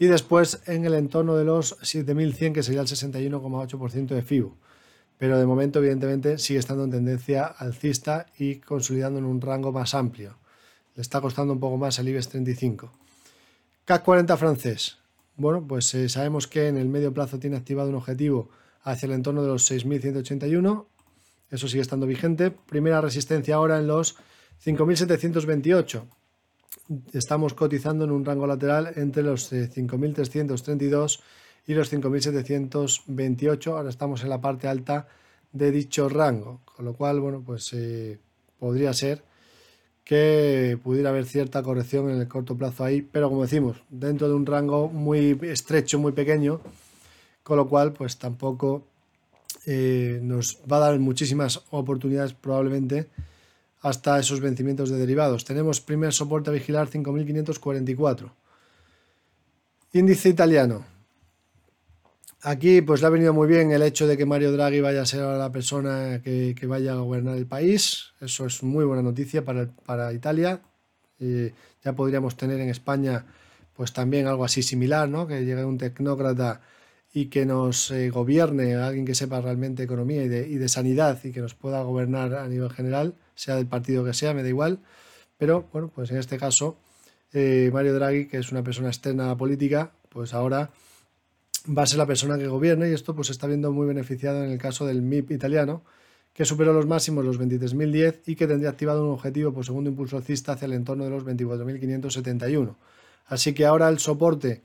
y 0.00 0.06
después 0.06 0.60
en 0.66 0.84
el 0.84 0.94
entorno 0.94 1.36
de 1.36 1.44
los 1.44 1.78
7.100, 1.82 2.52
que 2.52 2.64
sería 2.64 2.80
el 2.80 2.88
61,8% 2.88 4.08
de 4.08 4.22
FIBO. 4.22 4.56
Pero 5.18 5.38
de 5.38 5.46
momento, 5.46 5.78
evidentemente, 5.78 6.38
sigue 6.38 6.58
estando 6.58 6.84
en 6.84 6.90
tendencia 6.90 7.46
alcista 7.46 8.26
y 8.38 8.56
consolidando 8.56 9.18
en 9.18 9.24
un 9.24 9.40
rango 9.40 9.72
más 9.72 9.94
amplio. 9.94 10.36
Le 10.94 11.02
está 11.02 11.20
costando 11.20 11.52
un 11.52 11.60
poco 11.60 11.76
más 11.76 11.98
el 11.98 12.08
IBEX 12.08 12.28
35. 12.28 12.90
CAC 13.84 14.02
40 14.02 14.36
francés. 14.36 14.98
Bueno, 15.36 15.66
pues 15.66 15.94
eh, 15.94 16.08
sabemos 16.08 16.46
que 16.46 16.68
en 16.68 16.76
el 16.76 16.88
medio 16.88 17.12
plazo 17.12 17.38
tiene 17.38 17.56
activado 17.56 17.90
un 17.90 17.96
objetivo 17.96 18.50
hacia 18.82 19.06
el 19.06 19.12
entorno 19.12 19.42
de 19.42 19.48
los 19.48 19.70
6.181. 19.70 20.86
Eso 21.50 21.68
sigue 21.68 21.82
estando 21.82 22.06
vigente. 22.06 22.50
Primera 22.50 23.00
resistencia 23.00 23.54
ahora 23.54 23.78
en 23.78 23.86
los 23.86 24.16
5.728. 24.64 26.02
Estamos 27.12 27.54
cotizando 27.54 28.04
en 28.04 28.10
un 28.10 28.24
rango 28.24 28.46
lateral 28.46 28.92
entre 28.96 29.22
los 29.22 29.52
5.332 29.52 31.18
eh, 31.18 31.22
y 31.66 31.74
los 31.74 31.92
5.728. 31.92 33.66
Ahora 33.72 33.90
estamos 33.90 34.22
en 34.22 34.30
la 34.30 34.40
parte 34.40 34.68
alta 34.68 35.08
de 35.52 35.70
dicho 35.70 36.08
rango, 36.08 36.60
con 36.64 36.84
lo 36.84 36.94
cual, 36.94 37.20
bueno, 37.20 37.42
pues 37.44 37.72
eh, 37.72 38.18
podría 38.58 38.92
ser 38.92 39.22
que 40.04 40.78
pudiera 40.84 41.10
haber 41.10 41.26
cierta 41.26 41.64
corrección 41.64 42.08
en 42.10 42.20
el 42.20 42.28
corto 42.28 42.56
plazo 42.56 42.84
ahí, 42.84 43.02
pero 43.02 43.28
como 43.28 43.42
decimos, 43.42 43.82
dentro 43.90 44.28
de 44.28 44.34
un 44.34 44.46
rango 44.46 44.88
muy 44.88 45.36
estrecho, 45.42 45.98
muy 45.98 46.12
pequeño, 46.12 46.60
con 47.42 47.56
lo 47.56 47.68
cual 47.68 47.92
pues 47.92 48.16
tampoco 48.16 48.84
eh, 49.66 50.20
nos 50.22 50.58
va 50.70 50.76
a 50.76 50.80
dar 50.90 50.98
muchísimas 51.00 51.64
oportunidades 51.70 52.34
probablemente 52.34 53.08
hasta 53.80 54.20
esos 54.20 54.38
vencimientos 54.38 54.90
de 54.90 54.98
derivados. 54.98 55.44
Tenemos 55.44 55.80
primer 55.80 56.12
soporte 56.12 56.50
a 56.50 56.52
vigilar 56.52 56.88
5.544. 56.88 58.30
Índice 59.92 60.28
italiano. 60.28 60.95
Aquí 62.48 62.80
pues 62.80 63.00
le 63.00 63.08
ha 63.08 63.10
venido 63.10 63.34
muy 63.34 63.48
bien 63.48 63.72
el 63.72 63.82
hecho 63.82 64.06
de 64.06 64.16
que 64.16 64.24
Mario 64.24 64.52
Draghi 64.52 64.80
vaya 64.80 65.02
a 65.02 65.04
ser 65.04 65.22
la 65.22 65.50
persona 65.50 66.22
que, 66.22 66.54
vaya 66.68 66.92
a 66.92 66.94
gobernar 66.98 67.36
el 67.36 67.46
país. 67.46 68.12
Eso 68.20 68.46
es 68.46 68.62
muy 68.62 68.84
buena 68.84 69.02
noticia 69.02 69.44
para, 69.44 69.66
para 69.84 70.12
Italia. 70.12 70.60
ya 71.18 71.92
podríamos 71.96 72.36
tener 72.36 72.60
en 72.60 72.68
España 72.68 73.26
pues 73.74 73.92
también 73.92 74.28
algo 74.28 74.44
así 74.44 74.62
similar, 74.62 75.08
¿no? 75.08 75.26
Que 75.26 75.44
llegue 75.44 75.64
un 75.64 75.76
tecnócrata 75.76 76.60
y 77.12 77.26
que 77.26 77.44
nos 77.46 77.90
eh, 77.90 78.10
gobierne, 78.10 78.76
alguien 78.76 79.06
que 79.06 79.16
sepa 79.16 79.40
realmente 79.40 79.82
economía 79.82 80.22
y 80.22 80.28
de, 80.28 80.46
y 80.46 80.54
de, 80.54 80.68
sanidad 80.68 81.18
y 81.24 81.32
que 81.32 81.40
nos 81.40 81.54
pueda 81.54 81.82
gobernar 81.82 82.32
a 82.34 82.46
nivel 82.46 82.70
general, 82.70 83.16
sea 83.34 83.56
del 83.56 83.66
partido 83.66 84.04
que 84.04 84.14
sea, 84.14 84.34
me 84.34 84.44
da 84.44 84.48
igual. 84.48 84.78
Pero 85.36 85.68
bueno, 85.72 85.90
pues 85.92 86.12
en 86.12 86.18
este 86.18 86.38
caso, 86.38 86.78
eh, 87.32 87.70
Mario 87.72 87.94
Draghi, 87.94 88.28
que 88.28 88.38
es 88.38 88.52
una 88.52 88.62
persona 88.62 88.86
externa 88.86 89.24
a 89.24 89.28
la 89.30 89.36
política, 89.36 89.90
pues 90.10 90.32
ahora 90.32 90.70
va 91.66 91.82
a 91.82 91.86
ser 91.86 91.98
la 91.98 92.06
persona 92.06 92.38
que 92.38 92.46
gobierne 92.46 92.90
y 92.90 92.92
esto 92.92 93.14
pues 93.14 93.28
se 93.28 93.32
está 93.32 93.46
viendo 93.46 93.72
muy 93.72 93.86
beneficiado 93.86 94.44
en 94.44 94.50
el 94.50 94.58
caso 94.58 94.86
del 94.86 95.02
MIP 95.02 95.32
italiano, 95.32 95.82
que 96.32 96.44
superó 96.44 96.72
los 96.72 96.86
máximos 96.86 97.24
los 97.24 97.40
23.010 97.40 98.20
y 98.26 98.36
que 98.36 98.46
tendría 98.46 98.70
activado 98.70 99.04
un 99.04 99.12
objetivo 99.12 99.52
por 99.52 99.64
segundo 99.64 99.90
impulso 99.90 100.16
alcista 100.16 100.52
hacia 100.52 100.66
el 100.66 100.74
entorno 100.74 101.04
de 101.04 101.10
los 101.10 101.24
24.571. 101.24 102.74
Así 103.26 103.54
que 103.54 103.66
ahora 103.66 103.88
el 103.88 103.98
soporte 103.98 104.62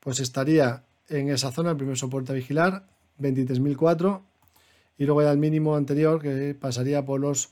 pues 0.00 0.20
estaría 0.20 0.84
en 1.08 1.30
esa 1.30 1.50
zona, 1.50 1.70
el 1.70 1.76
primer 1.76 1.96
soporte 1.96 2.32
a 2.32 2.34
vigilar, 2.34 2.84
23.004 3.20 4.20
y 4.98 5.04
luego 5.04 5.22
ya 5.22 5.32
el 5.32 5.38
mínimo 5.38 5.76
anterior 5.76 6.20
que 6.20 6.54
pasaría 6.54 7.04
por 7.04 7.20
los 7.20 7.50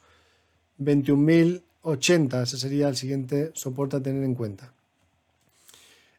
21.080, 0.80 2.42
ese 2.42 2.58
sería 2.58 2.88
el 2.88 2.96
siguiente 2.96 3.50
soporte 3.54 3.96
a 3.96 4.00
tener 4.00 4.22
en 4.22 4.34
cuenta. 4.34 4.72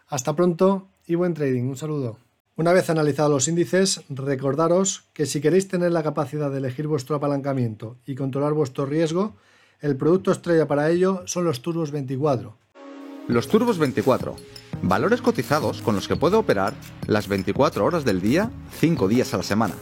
Hasta 0.08 0.34
pronto 0.36 0.88
y 1.06 1.16
buen 1.16 1.34
trading. 1.34 1.64
Un 1.64 1.76
saludo. 1.76 2.18
Una 2.56 2.72
vez 2.72 2.90
analizados 2.90 3.30
los 3.30 3.48
índices, 3.48 4.02
recordaros 4.08 5.04
que 5.12 5.26
si 5.26 5.40
queréis 5.40 5.68
tener 5.68 5.92
la 5.92 6.02
capacidad 6.02 6.50
de 6.50 6.58
elegir 6.58 6.88
vuestro 6.88 7.16
apalancamiento 7.16 7.96
y 8.04 8.14
controlar 8.14 8.52
vuestro 8.52 8.84
riesgo, 8.84 9.36
el 9.80 9.96
producto 9.96 10.32
estrella 10.32 10.66
para 10.66 10.90
ello 10.90 11.22
son 11.26 11.44
los 11.44 11.62
Turbos 11.62 11.92
24. 11.92 12.56
Los 13.28 13.46
Turbos 13.46 13.78
24, 13.78 14.34
valores 14.82 15.22
cotizados 15.22 15.82
con 15.82 15.94
los 15.94 16.08
que 16.08 16.16
puede 16.16 16.36
operar 16.36 16.74
las 17.06 17.28
24 17.28 17.84
horas 17.84 18.04
del 18.04 18.20
día, 18.20 18.50
5 18.80 19.06
días 19.06 19.34
a 19.34 19.36
la 19.36 19.42
semana. 19.44 19.74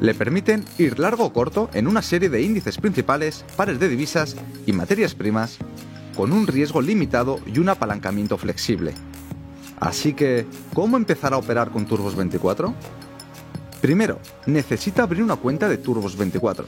Le 0.00 0.14
permiten 0.14 0.64
ir 0.78 0.98
largo 0.98 1.24
o 1.24 1.32
corto 1.32 1.70
en 1.72 1.86
una 1.86 2.02
serie 2.02 2.28
de 2.28 2.42
índices 2.42 2.78
principales, 2.78 3.44
pares 3.56 3.80
de 3.80 3.88
divisas 3.88 4.36
y 4.66 4.72
materias 4.72 5.14
primas, 5.14 5.58
con 6.16 6.32
un 6.32 6.46
riesgo 6.46 6.80
limitado 6.80 7.40
y 7.46 7.58
un 7.58 7.68
apalancamiento 7.68 8.38
flexible 8.38 8.94
Así 9.78 10.14
que, 10.14 10.46
¿cómo 10.72 10.96
empezar 10.96 11.34
a 11.34 11.36
operar 11.36 11.70
con 11.70 11.86
Turbos 11.86 12.16
24? 12.16 12.74
Primero, 13.80 14.18
necesita 14.46 15.02
abrir 15.02 15.22
una 15.22 15.36
cuenta 15.36 15.68
de 15.68 15.76
Turbos 15.76 16.16
24. 16.16 16.66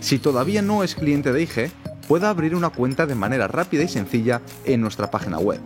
Si 0.00 0.18
todavía 0.18 0.60
no 0.60 0.82
es 0.82 0.96
cliente 0.96 1.32
de 1.32 1.42
IG, 1.42 1.70
puede 2.08 2.26
abrir 2.26 2.56
una 2.56 2.70
cuenta 2.70 3.06
de 3.06 3.14
manera 3.14 3.46
rápida 3.46 3.84
y 3.84 3.88
sencilla 3.88 4.42
en 4.64 4.80
nuestra 4.80 5.10
página 5.10 5.38
web. 5.38 5.60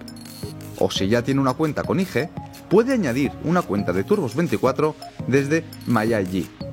O 0.79 0.91
si 0.91 1.09
ya 1.09 1.23
tiene 1.23 1.41
una 1.41 1.55
cuenta 1.55 1.83
con 1.83 1.99
IG, 1.99 2.29
puede 2.69 2.93
añadir 2.93 3.33
una 3.45 3.63
cuenta 3.63 3.95
de 3.95 4.05
Turbos 4.05 4.35
24 4.35 4.95
desde 5.27 5.65
MyIG. 5.87 6.66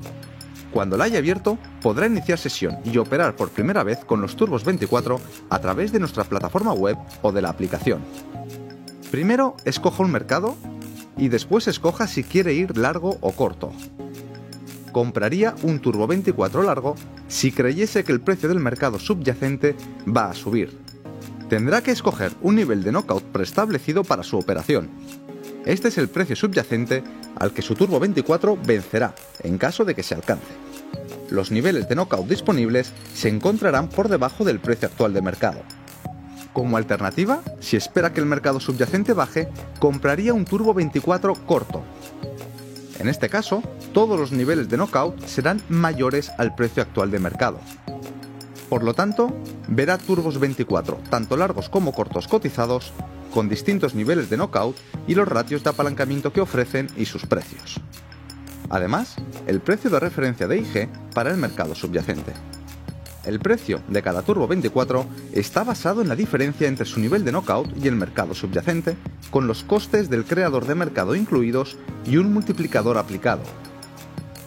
Cuando 0.73 0.97
la 0.97 1.03
haya 1.03 1.19
abierto, 1.19 1.59
podrá 1.83 2.07
iniciar 2.07 2.39
sesión 2.39 2.79
y 2.83 2.97
operar 2.97 3.35
por 3.35 3.49
primera 3.49 3.83
vez 3.83 4.03
con 4.03 4.21
los 4.21 4.35
Turbos 4.35 4.65
24 4.65 5.19
a 5.51 5.59
través 5.59 5.91
de 5.91 5.99
nuestra 5.99 6.23
plataforma 6.23 6.73
web 6.73 6.97
o 7.21 7.31
de 7.31 7.43
la 7.43 7.49
aplicación. 7.49 8.01
Primero 9.11 9.55
escoja 9.65 10.01
un 10.01 10.11
mercado 10.11 10.55
y 11.15 11.27
después 11.27 11.67
escoja 11.67 12.07
si 12.07 12.23
quiere 12.23 12.53
ir 12.53 12.75
largo 12.75 13.17
o 13.21 13.31
corto. 13.33 13.71
Compraría 14.91 15.53
un 15.61 15.79
Turbo 15.79 16.07
24 16.07 16.63
largo 16.63 16.95
si 17.27 17.51
creyese 17.51 18.03
que 18.03 18.11
el 18.11 18.21
precio 18.21 18.49
del 18.49 18.59
mercado 18.59 18.97
subyacente 18.97 19.75
va 20.05 20.31
a 20.31 20.33
subir. 20.33 20.75
Tendrá 21.49 21.81
que 21.81 21.91
escoger 21.91 22.31
un 22.41 22.55
nivel 22.55 22.83
de 22.83 22.91
knockout 22.91 23.23
preestablecido 23.25 24.03
para 24.03 24.23
su 24.23 24.39
operación. 24.39 24.89
Este 25.65 25.87
es 25.87 25.97
el 25.97 26.09
precio 26.09 26.35
subyacente 26.35 27.03
al 27.37 27.53
que 27.53 27.61
su 27.61 27.75
Turbo 27.75 27.99
24 27.99 28.57
vencerá 28.65 29.15
en 29.43 29.57
caso 29.57 29.85
de 29.85 29.95
que 29.95 30.03
se 30.03 30.13
alcance. 30.13 30.53
Los 31.29 31.51
niveles 31.51 31.87
de 31.87 31.95
knockout 31.95 32.27
disponibles 32.27 32.91
se 33.13 33.29
encontrarán 33.29 33.87
por 33.87 34.09
debajo 34.09 34.43
del 34.43 34.59
precio 34.59 34.89
actual 34.89 35.13
de 35.13 35.21
mercado. 35.21 35.61
Como 36.51 36.77
alternativa, 36.77 37.41
si 37.59 37.77
espera 37.77 38.13
que 38.13 38.19
el 38.19 38.25
mercado 38.25 38.59
subyacente 38.59 39.13
baje, 39.13 39.47
compraría 39.79 40.33
un 40.33 40.45
Turbo 40.45 40.73
24 40.73 41.33
corto. 41.45 41.81
En 42.99 43.07
este 43.07 43.29
caso, 43.29 43.63
todos 43.93 44.19
los 44.19 44.31
niveles 44.31 44.69
de 44.69 44.77
knockout 44.77 45.25
serán 45.25 45.61
mayores 45.69 46.31
al 46.37 46.53
precio 46.55 46.83
actual 46.83 47.09
de 47.09 47.19
mercado. 47.19 47.59
Por 48.69 48.83
lo 48.83 48.93
tanto, 48.93 49.31
verá 49.67 49.97
turbos 49.97 50.39
24, 50.39 50.99
tanto 51.09 51.37
largos 51.37 51.69
como 51.69 51.93
cortos 51.93 52.27
cotizados, 52.27 52.91
con 53.33 53.49
distintos 53.49 53.95
niveles 53.95 54.29
de 54.29 54.37
knockout 54.37 54.77
y 55.07 55.15
los 55.15 55.27
ratios 55.27 55.63
de 55.63 55.71
apalancamiento 55.71 56.31
que 56.31 56.41
ofrecen 56.41 56.87
y 56.95 57.05
sus 57.05 57.25
precios. 57.25 57.81
Además, 58.69 59.15
el 59.47 59.59
precio 59.59 59.89
de 59.89 59.99
referencia 59.99 60.47
de 60.47 60.59
IG 60.59 60.89
para 61.13 61.31
el 61.31 61.37
mercado 61.37 61.73
subyacente. 61.75 62.31
El 63.25 63.39
precio 63.39 63.81
de 63.87 64.01
cada 64.01 64.21
Turbo 64.21 64.47
24 64.47 65.05
está 65.31 65.63
basado 65.63 66.01
en 66.01 66.09
la 66.09 66.15
diferencia 66.15 66.67
entre 66.67 66.85
su 66.85 66.99
nivel 66.99 67.23
de 67.23 67.31
knockout 67.31 67.69
y 67.81 67.87
el 67.87 67.95
mercado 67.95 68.33
subyacente, 68.33 68.97
con 69.31 69.47
los 69.47 69.63
costes 69.63 70.09
del 70.09 70.25
creador 70.25 70.65
de 70.67 70.75
mercado 70.75 71.15
incluidos 71.15 71.77
y 72.05 72.17
un 72.17 72.33
multiplicador 72.33 72.97
aplicado. 72.97 73.43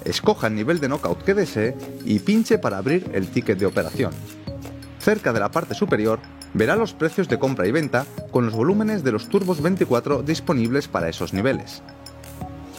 Escoja 0.05 0.47
el 0.47 0.55
nivel 0.55 0.79
de 0.79 0.89
knockout 0.89 1.25
que 1.25 1.35
desee 1.35 1.77
y 2.05 2.21
pinche 2.21 2.59
para 2.59 2.79
abrir 2.79 3.11
el 3.15 3.29
ticket 3.29 3.59
de 3.59 3.67
operación. 3.67 4.13
Cerca 5.01 5.33
de 5.33 5.41
la 5.41 5.51
parte 5.51 5.75
superior 5.75 6.21
verá 6.57 6.75
los 6.75 6.95
precios 6.95 7.29
de 7.29 7.39
compra 7.39 7.67
y 7.67 7.73
venta 7.73 8.07
con 8.31 8.47
los 8.47 8.55
volúmenes 8.55 9.05
de 9.05 9.13
los 9.13 9.29
turbos 9.29 9.61
24 9.61 10.23
disponibles 10.23 10.89
para 10.89 11.09
esos 11.09 11.33
niveles. 11.35 11.83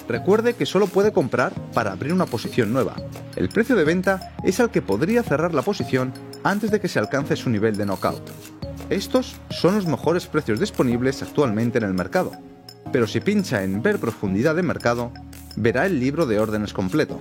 Recuerde 0.07 0.53
que 0.53 0.65
solo 0.65 0.87
puede 0.87 1.11
comprar 1.11 1.53
para 1.73 1.91
abrir 1.91 2.13
una 2.13 2.25
posición 2.25 2.73
nueva. 2.73 2.95
El 3.35 3.49
precio 3.49 3.75
de 3.75 3.83
venta 3.83 4.33
es 4.43 4.59
al 4.59 4.71
que 4.71 4.81
podría 4.81 5.21
cerrar 5.21 5.53
la 5.53 5.61
posición 5.61 6.13
antes 6.43 6.71
de 6.71 6.79
que 6.79 6.87
se 6.87 6.97
alcance 6.97 7.35
su 7.35 7.49
nivel 7.49 7.75
de 7.75 7.85
knockout. 7.85 8.23
Estos 8.89 9.35
son 9.49 9.75
los 9.75 9.85
mejores 9.85 10.27
precios 10.27 10.59
disponibles 10.59 11.21
actualmente 11.21 11.77
en 11.77 11.83
el 11.83 11.93
mercado. 11.93 12.31
Pero 12.91 13.05
si 13.05 13.19
pincha 13.19 13.63
en 13.63 13.83
Ver 13.83 13.99
profundidad 13.99 14.55
de 14.55 14.63
mercado, 14.63 15.11
verá 15.57 15.85
el 15.85 15.99
libro 15.99 16.25
de 16.25 16.39
órdenes 16.39 16.73
completo. 16.73 17.19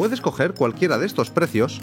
Puede 0.00 0.14
escoger 0.14 0.54
cualquiera 0.54 0.96
de 0.96 1.04
estos 1.04 1.28
precios 1.28 1.82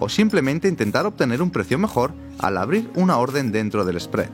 o 0.00 0.08
simplemente 0.08 0.66
intentar 0.66 1.06
obtener 1.06 1.40
un 1.40 1.52
precio 1.52 1.78
mejor 1.78 2.12
al 2.40 2.56
abrir 2.56 2.90
una 2.96 3.18
orden 3.18 3.52
dentro 3.52 3.84
del 3.84 4.00
spread. 4.00 4.30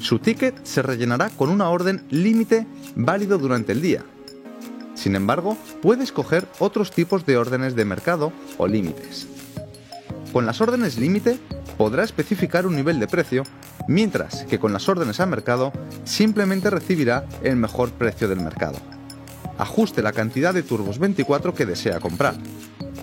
Su 0.00 0.18
ticket 0.18 0.64
se 0.64 0.82
rellenará 0.82 1.30
con 1.30 1.50
una 1.50 1.68
orden 1.68 2.04
límite 2.10 2.66
válido 2.96 3.38
durante 3.38 3.70
el 3.70 3.80
día, 3.80 4.02
sin 4.96 5.14
embargo, 5.14 5.56
puede 5.82 6.02
escoger 6.02 6.48
otros 6.58 6.90
tipos 6.90 7.24
de 7.24 7.36
órdenes 7.36 7.76
de 7.76 7.84
mercado 7.84 8.32
o 8.58 8.66
límites. 8.66 9.28
Con 10.32 10.44
las 10.44 10.60
órdenes 10.60 10.98
límite 10.98 11.38
podrá 11.78 12.02
especificar 12.02 12.66
un 12.66 12.74
nivel 12.74 12.98
de 12.98 13.06
precio, 13.06 13.44
mientras 13.86 14.46
que 14.46 14.58
con 14.58 14.72
las 14.72 14.88
órdenes 14.88 15.20
a 15.20 15.26
mercado 15.26 15.70
simplemente 16.02 16.70
recibirá 16.70 17.24
el 17.44 17.54
mejor 17.54 17.92
precio 17.92 18.26
del 18.28 18.40
mercado. 18.40 18.91
Ajuste 19.62 20.02
la 20.02 20.10
cantidad 20.10 20.52
de 20.52 20.64
turbos 20.64 20.98
24 20.98 21.54
que 21.54 21.66
desea 21.66 22.00
comprar. 22.00 22.34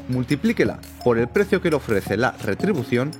Multiplíquela 0.09 0.81
por 1.05 1.17
el 1.17 1.29
precio 1.29 1.61
que 1.61 1.69
le 1.69 1.77
ofrece 1.77 2.17
la 2.17 2.31
retribución, 2.31 3.11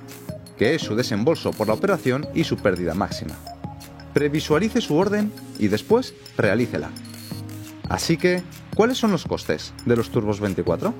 que 0.58 0.74
es 0.74 0.82
su 0.82 0.94
desembolso 0.94 1.50
por 1.52 1.66
la 1.66 1.72
operación 1.72 2.28
y 2.34 2.44
su 2.44 2.58
pérdida 2.58 2.92
máxima. 2.92 3.38
Previsualice 4.12 4.82
su 4.82 4.94
orden 4.94 5.32
y 5.58 5.68
después 5.68 6.12
realícela. 6.36 6.90
Así 7.88 8.18
que, 8.18 8.42
¿cuáles 8.76 8.98
son 8.98 9.10
los 9.10 9.24
costes 9.24 9.72
de 9.86 9.96
los 9.96 10.10
Turbos 10.10 10.38
24? 10.38 10.92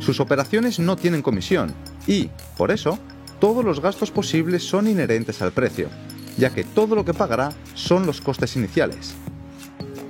Sus 0.00 0.20
operaciones 0.20 0.78
no 0.78 0.96
tienen 0.96 1.22
comisión 1.22 1.72
y, 2.06 2.28
por 2.58 2.70
eso, 2.70 2.98
todos 3.40 3.64
los 3.64 3.80
gastos 3.80 4.10
posibles 4.10 4.62
son 4.62 4.88
inherentes 4.88 5.40
al 5.40 5.52
precio, 5.52 5.88
ya 6.36 6.50
que 6.50 6.64
todo 6.64 6.94
lo 6.94 7.06
que 7.06 7.14
pagará 7.14 7.50
son 7.72 8.04
los 8.04 8.20
costes 8.20 8.56
iniciales. 8.56 9.14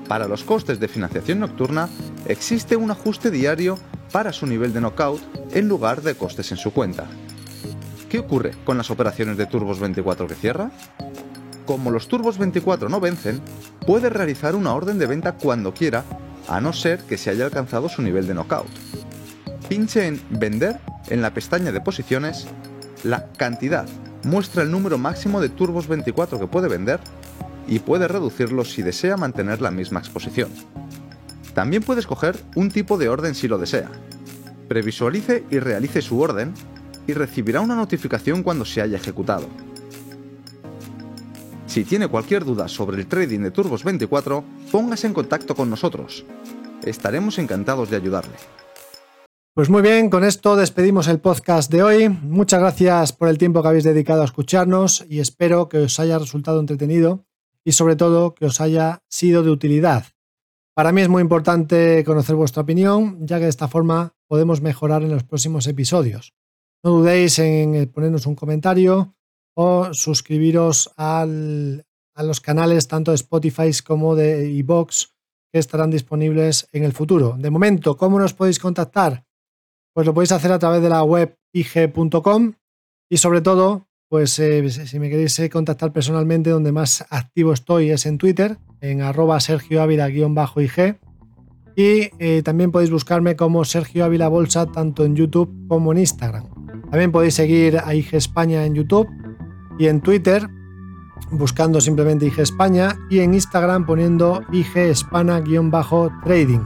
Para 0.09 0.29
los 0.29 0.45
costes 0.45 0.81
de 0.81 0.89
financiación 0.89 1.41
nocturna 1.41 1.89
existe 2.27 2.77
un 2.77 2.91
ajuste 2.91 3.31
diario 3.31 3.79
para 4.13 4.33
su 4.33 4.47
nivel 4.47 4.73
de 4.73 4.81
knockout 4.81 5.21
en 5.55 5.69
lugar 5.69 6.03
de 6.03 6.15
costes 6.15 6.51
en 6.53 6.59
su 6.59 6.73
cuenta. 6.73 7.07
¿Qué 8.09 8.19
ocurre 8.19 8.53
con 8.65 8.77
las 8.77 8.91
operaciones 8.91 9.37
de 9.37 9.47
Turbos 9.47 9.81
24 9.81 10.27
que 10.29 10.35
cierra? 10.35 10.71
Como 11.67 11.91
los 11.91 12.07
Turbos 12.07 12.39
24 12.39 12.89
no 12.89 13.01
vencen, 13.01 13.41
puede 13.87 14.11
realizar 14.11 14.55
una 14.55 14.75
orden 14.75 14.99
de 14.99 15.07
venta 15.07 15.33
cuando 15.33 15.73
quiera, 15.73 16.05
a 16.47 16.61
no 16.61 16.73
ser 16.75 17.01
que 17.01 17.17
se 17.17 17.31
haya 17.31 17.47
alcanzado 17.47 17.89
su 17.89 18.03
nivel 18.03 18.27
de 18.27 18.35
knockout. 18.35 18.69
Pinche 19.69 20.07
en 20.07 20.21
Vender 20.29 20.79
en 21.09 21.23
la 21.23 21.33
pestaña 21.33 21.73
de 21.73 21.81
posiciones, 21.81 22.47
la 23.03 23.33
cantidad 23.33 23.87
muestra 24.23 24.63
el 24.63 24.71
número 24.71 24.99
máximo 24.99 25.41
de 25.41 25.49
Turbos 25.49 25.89
24 25.89 26.39
que 26.39 26.47
puede 26.47 26.69
vender 26.69 27.01
y 27.67 27.79
puede 27.79 28.09
reducirlo 28.09 28.65
si 28.65 28.83
desea 28.83 29.17
mantener 29.17 29.61
la 29.61 29.71
misma 29.71 30.01
exposición. 30.01 30.51
También 31.55 31.83
puede 31.83 32.01
escoger 32.01 32.37
un 32.57 32.71
tipo 32.71 32.99
de 32.99 33.09
orden 33.09 33.35
si 33.35 33.49
lo 33.49 33.59
desea. 33.59 33.91
Previsualice 34.69 35.45
y 35.51 35.59
realice 35.59 36.03
su 36.03 36.21
orden 36.21 36.53
y 37.07 37.13
recibirá 37.13 37.61
una 37.61 37.77
notificación 37.77 38.43
cuando 38.43 38.65
se 38.65 38.83
haya 38.83 38.97
ejecutado. 38.97 39.47
Si 41.67 41.85
tiene 41.85 42.09
cualquier 42.09 42.45
duda 42.45 42.69
sobre 42.69 42.99
el 42.99 43.07
trading 43.07 43.41
de 43.41 43.51
Turbos 43.51 43.85
24, 43.85 44.45
póngase 44.71 45.07
en 45.07 45.15
contacto 45.15 45.55
con 45.55 45.71
nosotros. 45.71 46.25
Estaremos 46.85 47.39
encantados 47.39 47.91
de 47.91 47.97
ayudarle. 47.97 48.35
Pues 49.55 49.71
muy 49.71 49.83
bien, 49.83 50.11
con 50.11 50.25
esto 50.25 50.57
despedimos 50.57 51.07
el 51.07 51.21
podcast 51.21 51.71
de 51.71 51.83
hoy. 51.83 52.09
Muchas 52.09 52.61
gracias 52.61 53.13
por 53.13 53.29
el 53.29 53.39
tiempo 53.39 53.63
que 53.63 53.69
habéis 53.69 53.85
dedicado 53.85 54.23
a 54.23 54.25
escucharnos 54.25 55.05
y 55.09 55.21
espero 55.21 55.69
que 55.69 55.79
os 55.79 56.01
haya 56.01 56.19
resultado 56.19 56.59
entretenido 56.59 57.25
y 57.65 57.73
sobre 57.73 57.97
todo 57.97 58.35
que 58.35 58.47
os 58.47 58.61
haya 58.61 59.03
sido 59.09 59.43
de 59.43 59.51
utilidad. 59.51 60.07
Para 60.75 60.93
mí 60.93 61.01
es 61.01 61.09
muy 61.09 61.23
importante 61.23 62.03
conocer 62.05 62.37
vuestra 62.37 62.63
opinión, 62.63 63.27
ya 63.27 63.39
que 63.39 63.45
de 63.45 63.51
esta 63.51 63.69
forma 63.69 64.15
podemos 64.29 64.61
mejorar 64.61 65.03
en 65.03 65.11
los 65.11 65.25
próximos 65.25 65.67
episodios. 65.67 66.35
No 66.83 66.91
dudéis 66.91 67.39
en 67.39 67.91
ponernos 67.93 68.27
un 68.27 68.35
comentario 68.35 69.15
o 69.57 69.95
suscribiros 69.95 70.93
a 70.97 71.25
los 71.27 72.41
canales 72.41 72.89
tanto 72.89 73.13
de 73.13 73.17
Spotify 73.17 73.71
como 73.87 74.17
de 74.17 74.51
iBox 74.51 75.15
que 75.53 75.61
estarán 75.61 75.91
disponibles 75.91 76.69
en 76.73 76.83
el 76.83 76.93
futuro. 76.93 77.37
De 77.39 77.51
momento, 77.51 77.97
¿cómo 77.97 78.19
nos 78.19 78.35
podéis 78.35 78.59
contactar? 78.59 79.25
Pues 79.95 80.07
lo 80.07 80.13
podéis 80.13 80.33
hacer 80.33 80.51
a 80.51 80.59
través 80.59 80.83
de 80.83 80.89
la 80.89 81.05
web 81.05 81.39
ig.com 81.53 82.55
y 83.09 83.17
sobre 83.19 83.41
todo, 83.41 83.87
pues 84.15 84.39
eh, 84.39 84.71
si 84.71 85.01
me 85.01 85.11
queréis 85.11 85.37
eh, 85.41 85.51
contactar 85.51 85.93
personalmente, 85.93 86.49
donde 86.49 86.71
más 86.71 87.05
activo 87.11 87.53
estoy 87.53 87.91
es 87.91 88.07
en 88.07 88.17
Twitter, 88.17 88.59
en 88.81 89.03
arroba 89.03 89.41
Sergio 89.41 89.83
Ávila-ig. 89.83 91.01
Y 91.75 92.11
eh, 92.21 92.43
también 92.45 92.71
podéis 92.71 92.93
buscarme 92.93 93.35
como 93.35 93.65
Sergio 93.65 94.05
Ávila 94.05 94.29
Bolsa 94.29 94.67
tanto 94.67 95.05
en 95.05 95.17
YouTube 95.17 95.53
como 95.67 95.91
en 95.91 95.99
Instagram. 95.99 96.45
También 96.93 97.11
podéis 97.11 97.35
seguir 97.35 97.77
a 97.85 97.93
IG 97.93 98.15
España 98.15 98.65
en 98.65 98.77
YouTube 98.77 99.09
y 99.81 99.89
en 99.89 100.01
Twitter 100.01 100.49
buscando 101.33 101.81
simplemente 101.81 102.27
IG 102.27 102.39
España 102.39 102.97
y 103.11 103.19
en 103.19 103.35
Instagram 103.35 103.85
poniendo 103.85 104.45
IG 104.53 104.91
Hispana-trading. 104.93 106.65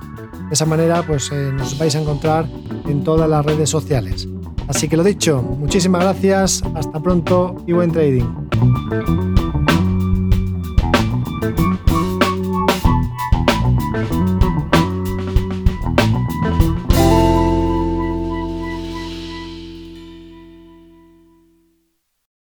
De 0.49 0.53
esa 0.53 0.67
manera 0.67 1.03
pues 1.03 1.33
nos 1.33 1.79
vais 1.79 1.97
a 1.97 2.01
encontrar 2.03 2.47
en 2.87 3.03
todas 3.03 3.27
las 3.27 3.43
redes 3.43 3.71
sociales. 3.71 4.29
Así 4.69 4.89
que 4.89 4.97
lo 4.97 5.03
dicho, 5.03 5.43
muchísimas 5.43 6.03
gracias, 6.03 6.63
hasta 6.75 7.01
pronto 7.01 7.57
y 7.67 7.73
buen 7.73 7.91
trading. 7.91 9.48